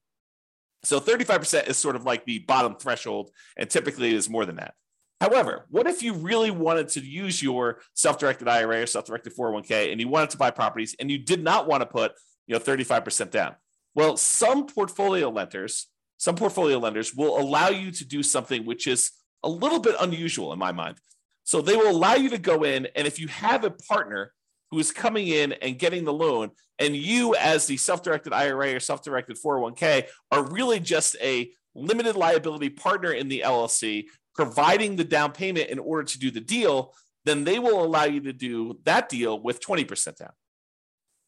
So 0.84 1.00
35% 1.00 1.68
is 1.68 1.78
sort 1.78 1.96
of 1.96 2.06
like 2.06 2.26
the 2.26 2.40
bottom 2.40 2.76
threshold, 2.76 3.32
and 3.58 3.70
typically 3.70 4.14
is 4.14 4.30
more 4.30 4.46
than 4.46 4.58
that. 4.58 4.76
However, 5.22 5.66
what 5.70 5.88
if 5.88 6.04
you 6.04 6.14
really 6.14 6.52
wanted 6.52 6.90
to 6.90 7.00
use 7.00 7.42
your 7.42 7.80
self-directed 7.94 8.48
IRA 8.48 8.82
or 8.82 8.86
self-directed 8.86 9.34
401k 9.36 9.92
and 9.92 10.00
you 10.00 10.10
wanted 10.10 10.32
to 10.32 10.38
buy 10.38 10.52
properties 10.52 10.96
and 11.00 11.10
you 11.10 11.18
did 11.18 11.42
not 11.42 11.68
want 11.68 11.82
to 11.82 11.86
put, 11.86 12.12
you 12.48 12.54
know, 12.54 12.60
35% 12.60 13.32
down? 13.32 13.56
Well, 13.96 14.18
some 14.18 14.68
portfolio 14.68 15.30
lenders, 15.30 15.88
some 16.18 16.36
portfolio 16.36 16.78
lenders 16.78 17.14
will 17.14 17.40
allow 17.40 17.70
you 17.70 17.92
to 17.92 18.06
do 18.06 18.24
something 18.24 18.66
which 18.66 18.88
is 18.88 19.12
a 19.44 19.50
little 19.50 19.80
bit 19.80 19.96
unusual 20.00 20.54
in 20.54 20.60
my 20.60 20.72
mind. 20.72 20.98
So 21.44 21.62
they 21.62 21.76
will 21.76 21.92
allow 21.92 22.16
you 22.16 22.30
to 22.30 22.38
go 22.38 22.64
in 22.64 22.88
and 22.96 23.06
if 23.06 23.20
you 23.20 23.28
have 23.28 23.64
a 23.64 23.72
partner 23.72 24.32
who 24.72 24.80
is 24.80 24.92
coming 24.92 25.28
in 25.28 25.54
and 25.54 25.80
getting 25.80 26.04
the 26.04 26.14
loan, 26.14 26.52
and 26.80 26.96
you, 26.96 27.36
as 27.36 27.66
the 27.68 27.78
self 27.78 28.04
directed 28.04 28.34
IRA 28.34 28.76
or 28.76 28.80
self 28.80 29.04
directed 29.04 29.38
401k, 29.38 30.08
are 30.32 30.44
really 30.52 30.80
just 30.80 31.16
a 31.22 31.52
limited 31.74 32.16
liability 32.16 32.70
partner 32.70 33.12
in 33.12 33.28
the 33.28 33.44
LLC, 33.46 34.06
providing 34.34 34.96
the 34.96 35.04
down 35.04 35.32
payment 35.32 35.70
in 35.70 35.80
order 35.80 36.04
to 36.04 36.20
do 36.20 36.32
the 36.32 36.42
deal, 36.42 36.94
then 37.26 37.44
they 37.44 37.60
will 37.60 37.84
allow 37.84 38.04
you 38.04 38.22
to 38.22 38.34
do 38.34 38.80
that 38.84 39.10
deal 39.10 39.42
with 39.42 39.66
20% 39.66 40.18
down. 40.18 40.32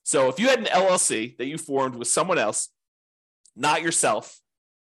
So 0.04 0.30
if 0.30 0.40
you 0.40 0.48
had 0.48 0.60
an 0.60 0.66
LLC 0.66 1.38
that 1.38 1.48
you 1.48 1.58
formed 1.58 1.96
with 1.96 2.08
someone 2.08 2.38
else, 2.38 2.70
not 3.56 3.82
yourself, 3.82 4.40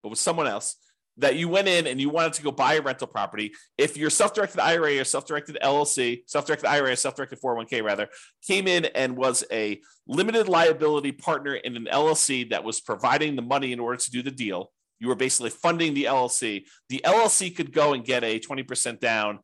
but 0.03 0.09
with 0.09 0.19
someone 0.19 0.45
else, 0.45 0.75
that 1.17 1.35
you 1.35 1.47
went 1.47 1.67
in 1.67 1.87
and 1.87 2.01
you 2.01 2.09
wanted 2.09 2.33
to 2.33 2.41
go 2.41 2.51
buy 2.51 2.75
a 2.75 2.81
rental 2.81 3.07
property, 3.07 3.53
if 3.77 3.95
your 3.95 4.09
self-directed 4.09 4.59
IRA 4.59 4.99
or 4.99 5.03
self-directed 5.03 5.57
LLC, 5.61 6.23
self-directed 6.27 6.67
IRA, 6.67 6.95
self-directed 6.95 7.39
401k 7.39 7.83
rather, 7.83 8.09
came 8.45 8.67
in 8.67 8.85
and 8.85 9.15
was 9.15 9.43
a 9.51 9.79
limited 10.07 10.47
liability 10.49 11.11
partner 11.11 11.55
in 11.55 11.77
an 11.77 11.87
LLC 11.91 12.49
that 12.49 12.63
was 12.63 12.81
providing 12.81 13.35
the 13.35 13.41
money 13.41 13.71
in 13.71 13.79
order 13.79 13.97
to 13.97 14.11
do 14.11 14.23
the 14.23 14.31
deal, 14.31 14.71
you 14.99 15.07
were 15.07 15.15
basically 15.15 15.49
funding 15.49 15.93
the 15.93 16.05
LLC. 16.05 16.65
The 16.89 17.01
LLC 17.05 17.55
could 17.55 17.73
go 17.73 17.93
and 17.93 18.03
get 18.03 18.23
a 18.23 18.39
20% 18.39 18.99
down 18.99 19.39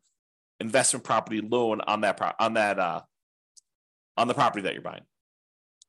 investment 0.58 1.04
property 1.04 1.40
loan 1.40 1.80
on 1.82 2.02
that 2.02 2.16
pro- 2.16 2.32
on 2.38 2.54
that 2.54 2.78
uh, 2.78 3.00
on 4.16 4.28
the 4.28 4.34
property 4.34 4.62
that 4.62 4.74
you're 4.74 4.82
buying. 4.82 5.02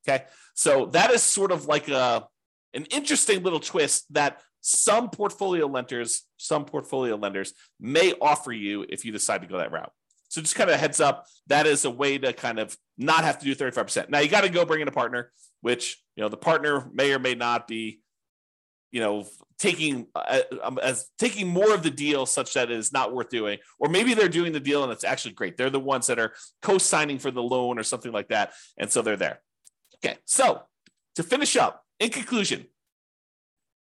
Okay, 0.08 0.26
so 0.56 0.88
that 0.88 1.12
is 1.12 1.22
sort 1.22 1.52
of 1.52 1.66
like 1.66 1.88
a 1.90 2.28
an 2.74 2.86
interesting 2.86 3.44
little 3.44 3.60
twist 3.60 4.06
that 4.14 4.42
some 4.62 5.10
portfolio 5.10 5.66
lenders, 5.66 6.24
some 6.38 6.66
portfolio 6.66 7.16
lenders 7.16 7.54
may 7.80 8.14
offer 8.22 8.52
you 8.52 8.86
if 8.90 9.04
you 9.04 9.12
decide 9.12 9.42
to 9.42 9.48
go 9.48 9.58
that 9.58 9.72
route. 9.72 9.92
So 10.30 10.40
just 10.40 10.56
kind 10.56 10.70
of 10.70 10.80
heads 10.80 11.02
up, 11.02 11.26
that 11.48 11.68
is 11.68 11.84
a 11.84 11.90
way 11.90 12.18
to 12.18 12.32
kind 12.32 12.58
of 12.58 12.78
not 12.98 13.26
have 13.26 13.40
to 13.40 13.46
do 13.46 13.54
35%. 13.54 14.10
Now 14.10 14.20
you 14.20 14.30
got 14.30 14.42
to 14.42 14.50
go 14.50 14.64
bring 14.64 14.82
in 14.82 14.88
a 14.88 14.92
partner, 14.92 15.32
which, 15.60 16.02
you 16.16 16.24
know, 16.24 16.30
the 16.30 16.38
partner 16.38 16.90
may 16.94 17.12
or 17.12 17.20
may 17.20 17.36
not 17.36 17.68
be, 17.68 18.00
you 18.92 19.02
know, 19.02 19.26
taking 19.60 20.08
uh, 20.16 20.42
um, 20.64 20.80
as 20.82 21.10
taking 21.20 21.48
more 21.48 21.74
of 21.74 21.84
the 21.84 21.92
deal 21.92 22.26
such 22.26 22.54
that 22.54 22.72
it 22.72 22.78
is 22.78 22.94
not 22.94 23.14
worth 23.14 23.30
doing, 23.30 23.60
or 23.80 23.90
maybe 23.90 24.14
they're 24.14 24.30
doing 24.30 24.54
the 24.54 24.60
deal 24.60 24.84
and 24.84 24.92
it's 24.92 25.04
actually 25.04 25.34
great. 25.34 25.58
They're 25.58 25.70
the 25.70 25.80
ones 25.80 26.08
that 26.08 26.18
are 26.18 26.34
co-signing 26.62 27.20
for 27.20 27.32
the 27.32 27.44
loan 27.44 27.78
or 27.78 27.84
something 27.84 28.12
like 28.12 28.30
that. 28.30 28.54
And 28.78 28.92
so 28.92 29.02
they're 29.02 29.18
there. 29.18 29.42
Okay. 30.04 30.18
So 30.26 30.62
to 31.16 31.24
finish 31.24 31.58
up, 31.58 31.84
in 32.00 32.10
conclusion, 32.10 32.66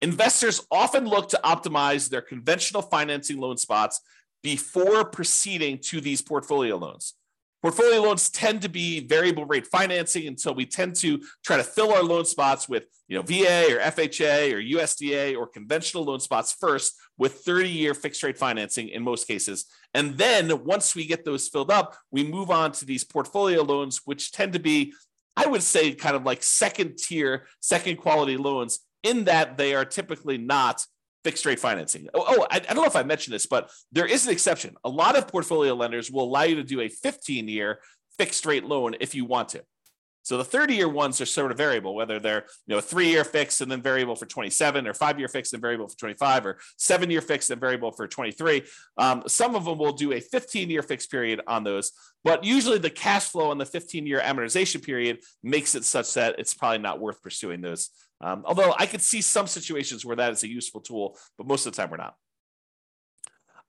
Investors 0.05 0.61
often 0.69 1.07
look 1.07 1.29
to 1.29 1.39
optimize 1.43 2.09
their 2.09 2.21
conventional 2.21 2.83
financing 2.83 3.39
loan 3.39 3.57
spots 3.57 4.01
before 4.43 5.03
proceeding 5.03 5.79
to 5.79 5.99
these 5.99 6.21
portfolio 6.21 6.75
loans. 6.75 7.15
Portfolio 7.63 8.03
loans 8.03 8.29
tend 8.29 8.61
to 8.61 8.69
be 8.69 8.99
variable 8.99 9.45
rate 9.45 9.65
financing, 9.65 10.27
and 10.27 10.39
so 10.39 10.51
we 10.51 10.67
tend 10.67 10.95
to 10.97 11.23
try 11.43 11.57
to 11.57 11.63
fill 11.63 11.91
our 11.91 12.03
loan 12.03 12.23
spots 12.23 12.69
with, 12.69 12.85
you 13.07 13.17
know, 13.17 13.23
VA 13.23 13.75
or 13.75 13.79
FHA 13.79 14.53
or 14.53 14.61
USDA 14.77 15.35
or 15.35 15.47
conventional 15.47 16.03
loan 16.03 16.19
spots 16.19 16.53
first 16.53 16.93
with 17.17 17.43
30-year 17.43 17.95
fixed 17.95 18.21
rate 18.21 18.37
financing 18.37 18.89
in 18.89 19.01
most 19.01 19.25
cases. 19.25 19.65
And 19.95 20.19
then 20.19 20.63
once 20.65 20.93
we 20.93 21.07
get 21.07 21.25
those 21.25 21.47
filled 21.47 21.71
up, 21.71 21.95
we 22.11 22.23
move 22.23 22.51
on 22.51 22.73
to 22.73 22.85
these 22.85 23.03
portfolio 23.03 23.63
loans, 23.63 24.01
which 24.05 24.31
tend 24.31 24.53
to 24.53 24.59
be, 24.59 24.93
I 25.35 25.47
would 25.47 25.63
say, 25.63 25.95
kind 25.95 26.15
of 26.15 26.25
like 26.25 26.43
second 26.43 26.99
tier, 26.99 27.47
second 27.59 27.95
quality 27.95 28.37
loans 28.37 28.84
in 29.05 29.25
that 29.25 29.57
they 29.57 29.75
are 29.75 29.85
typically 29.85 30.37
not 30.37 30.83
fixed 31.23 31.45
rate 31.45 31.59
financing. 31.59 32.07
Oh, 32.13 32.25
oh 32.27 32.47
I, 32.51 32.57
I, 32.57 32.73
don't 32.73 32.77
know 32.77 32.85
if 32.85 32.95
I 32.95 33.03
mentioned 33.03 33.33
this, 33.33 33.45
but 33.45 33.71
there 33.91 34.05
is 34.05 34.25
an 34.25 34.33
exception. 34.33 34.75
A 34.83 34.89
lot 34.89 35.15
of 35.15 35.27
portfolio 35.27 35.73
lenders 35.73 36.11
will 36.11 36.23
allow 36.23 36.43
you 36.43 36.55
to 36.55 36.63
do 36.63 36.81
a 36.81 36.89
15 36.89 37.47
year 37.47 37.79
fixed 38.17 38.45
rate 38.45 38.65
loan 38.65 38.95
if 38.99 39.15
you 39.15 39.25
want 39.25 39.49
to. 39.49 39.63
So 40.25 40.37
the 40.37 40.43
30 40.43 40.75
year 40.75 40.89
ones 40.89 41.21
are 41.21 41.25
sort 41.25 41.51
of 41.51 41.57
variable, 41.57 41.95
whether 41.95 42.19
they're 42.19 42.45
you 42.67 42.75
know 42.75 42.81
three 42.81 43.07
year 43.09 43.23
fixed 43.23 43.61
and 43.61 43.71
then 43.71 43.81
variable 43.81 44.15
for 44.15 44.25
27, 44.25 44.87
or 44.87 44.93
five 44.93 45.17
year 45.17 45.27
fixed 45.27 45.53
and 45.53 45.61
variable 45.61 45.87
for 45.87 45.97
25, 45.97 46.45
or 46.45 46.57
seven 46.77 47.09
year 47.09 47.21
fixed 47.21 47.49
and 47.49 47.61
variable 47.61 47.91
for 47.91 48.07
23. 48.07 48.63
Um, 48.97 49.23
some 49.27 49.55
of 49.55 49.65
them 49.65 49.77
will 49.77 49.93
do 49.93 50.13
a 50.13 50.19
15 50.19 50.69
year 50.69 50.81
fixed 50.81 51.09
period 51.09 51.41
on 51.47 51.63
those, 51.63 51.91
but 52.23 52.43
usually 52.43 52.79
the 52.79 52.89
cash 52.89 53.29
flow 53.29 53.51
on 53.51 53.57
the 53.57 53.65
15 53.65 54.05
year 54.05 54.19
amortization 54.19 54.83
period 54.83 55.19
makes 55.43 55.75
it 55.75 55.85
such 55.85 56.13
that 56.15 56.35
it's 56.39 56.53
probably 56.53 56.79
not 56.79 56.99
worth 56.99 57.21
pursuing 57.21 57.61
those 57.61 57.91
um, 58.21 58.43
although 58.45 58.73
I 58.77 58.85
could 58.85 59.01
see 59.01 59.21
some 59.21 59.47
situations 59.47 60.05
where 60.05 60.15
that 60.15 60.31
is 60.31 60.43
a 60.43 60.47
useful 60.47 60.81
tool, 60.81 61.17
but 61.37 61.47
most 61.47 61.65
of 61.65 61.73
the 61.73 61.81
time 61.81 61.91
we're 61.91 61.97
not. 61.97 62.15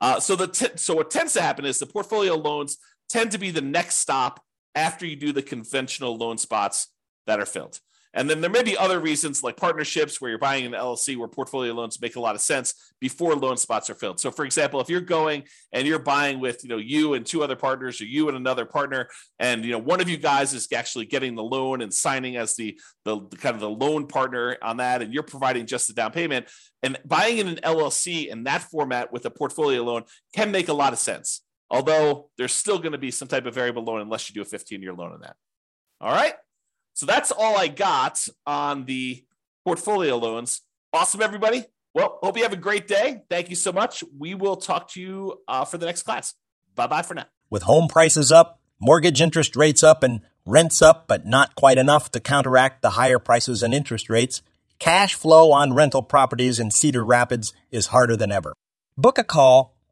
Uh, 0.00 0.20
so 0.20 0.36
the 0.36 0.46
t- 0.46 0.76
so 0.76 0.94
what 0.94 1.10
tends 1.10 1.32
to 1.32 1.42
happen 1.42 1.64
is 1.64 1.78
the 1.78 1.86
portfolio 1.86 2.34
loans 2.34 2.78
tend 3.08 3.32
to 3.32 3.38
be 3.38 3.50
the 3.50 3.62
next 3.62 3.96
stop 3.96 4.42
after 4.76 5.06
you 5.06 5.16
do 5.16 5.32
the 5.32 5.42
conventional 5.42 6.16
loan 6.16 6.38
spots 6.38 6.88
that 7.26 7.40
are 7.40 7.46
filled. 7.46 7.80
And 8.16 8.30
then 8.30 8.40
there 8.40 8.50
may 8.50 8.62
be 8.62 8.78
other 8.78 8.98
reasons 8.98 9.42
like 9.42 9.58
partnerships 9.58 10.20
where 10.20 10.30
you're 10.30 10.38
buying 10.38 10.64
an 10.64 10.72
LLC 10.72 11.18
where 11.18 11.28
portfolio 11.28 11.74
loans 11.74 12.00
make 12.00 12.16
a 12.16 12.20
lot 12.20 12.34
of 12.34 12.40
sense 12.40 12.94
before 12.98 13.34
loan 13.34 13.58
spots 13.58 13.90
are 13.90 13.94
filled. 13.94 14.18
So 14.18 14.30
for 14.30 14.46
example, 14.46 14.80
if 14.80 14.88
you're 14.88 15.02
going 15.02 15.44
and 15.74 15.86
you're 15.86 15.98
buying 15.98 16.40
with, 16.40 16.64
you 16.64 16.70
know, 16.70 16.78
you 16.78 17.12
and 17.12 17.26
two 17.26 17.42
other 17.44 17.56
partners 17.56 18.00
or 18.00 18.06
you 18.06 18.28
and 18.28 18.36
another 18.36 18.64
partner, 18.64 19.08
and 19.38 19.66
you 19.66 19.72
know, 19.72 19.78
one 19.78 20.00
of 20.00 20.08
you 20.08 20.16
guys 20.16 20.54
is 20.54 20.66
actually 20.74 21.04
getting 21.04 21.34
the 21.34 21.42
loan 21.42 21.82
and 21.82 21.92
signing 21.92 22.38
as 22.38 22.56
the, 22.56 22.80
the, 23.04 23.20
the 23.28 23.36
kind 23.36 23.54
of 23.54 23.60
the 23.60 23.68
loan 23.68 24.06
partner 24.06 24.56
on 24.62 24.78
that, 24.78 25.02
and 25.02 25.12
you're 25.12 25.22
providing 25.22 25.66
just 25.66 25.86
the 25.86 25.92
down 25.92 26.10
payment. 26.10 26.46
And 26.82 26.98
buying 27.04 27.36
in 27.36 27.48
an 27.48 27.56
LLC 27.56 28.28
in 28.28 28.44
that 28.44 28.62
format 28.62 29.12
with 29.12 29.26
a 29.26 29.30
portfolio 29.30 29.82
loan 29.82 30.04
can 30.34 30.50
make 30.50 30.68
a 30.68 30.72
lot 30.72 30.94
of 30.94 30.98
sense. 30.98 31.42
Although 31.70 32.30
there's 32.38 32.52
still 32.52 32.78
going 32.78 32.92
to 32.92 32.98
be 32.98 33.10
some 33.10 33.28
type 33.28 33.46
of 33.46 33.54
variable 33.54 33.84
loan 33.84 34.00
unless 34.00 34.28
you 34.28 34.34
do 34.34 34.42
a 34.42 34.44
15 34.44 34.82
year 34.82 34.92
loan 34.92 35.12
on 35.12 35.20
that. 35.20 35.36
All 36.00 36.12
right. 36.12 36.34
So 36.94 37.06
that's 37.06 37.30
all 37.30 37.56
I 37.58 37.68
got 37.68 38.26
on 38.46 38.84
the 38.84 39.24
portfolio 39.64 40.16
loans. 40.16 40.62
Awesome, 40.92 41.20
everybody. 41.20 41.64
Well, 41.94 42.18
hope 42.22 42.36
you 42.36 42.42
have 42.42 42.52
a 42.52 42.56
great 42.56 42.86
day. 42.86 43.22
Thank 43.28 43.50
you 43.50 43.56
so 43.56 43.72
much. 43.72 44.04
We 44.18 44.34
will 44.34 44.56
talk 44.56 44.90
to 44.92 45.00
you 45.00 45.40
uh, 45.48 45.64
for 45.64 45.78
the 45.78 45.86
next 45.86 46.02
class. 46.02 46.34
Bye 46.74 46.86
bye 46.86 47.02
for 47.02 47.14
now. 47.14 47.26
With 47.50 47.62
home 47.62 47.88
prices 47.88 48.30
up, 48.30 48.60
mortgage 48.78 49.20
interest 49.20 49.56
rates 49.56 49.82
up, 49.82 50.02
and 50.02 50.20
rents 50.46 50.80
up, 50.80 51.06
but 51.08 51.26
not 51.26 51.54
quite 51.54 51.78
enough 51.78 52.10
to 52.12 52.20
counteract 52.20 52.82
the 52.82 52.90
higher 52.90 53.18
prices 53.18 53.62
and 53.62 53.74
interest 53.74 54.08
rates, 54.08 54.42
cash 54.78 55.14
flow 55.14 55.52
on 55.52 55.74
rental 55.74 56.02
properties 56.02 56.60
in 56.60 56.70
Cedar 56.70 57.04
Rapids 57.04 57.52
is 57.70 57.88
harder 57.88 58.16
than 58.16 58.32
ever. 58.32 58.54
Book 58.96 59.18
a 59.18 59.24
call 59.24 59.75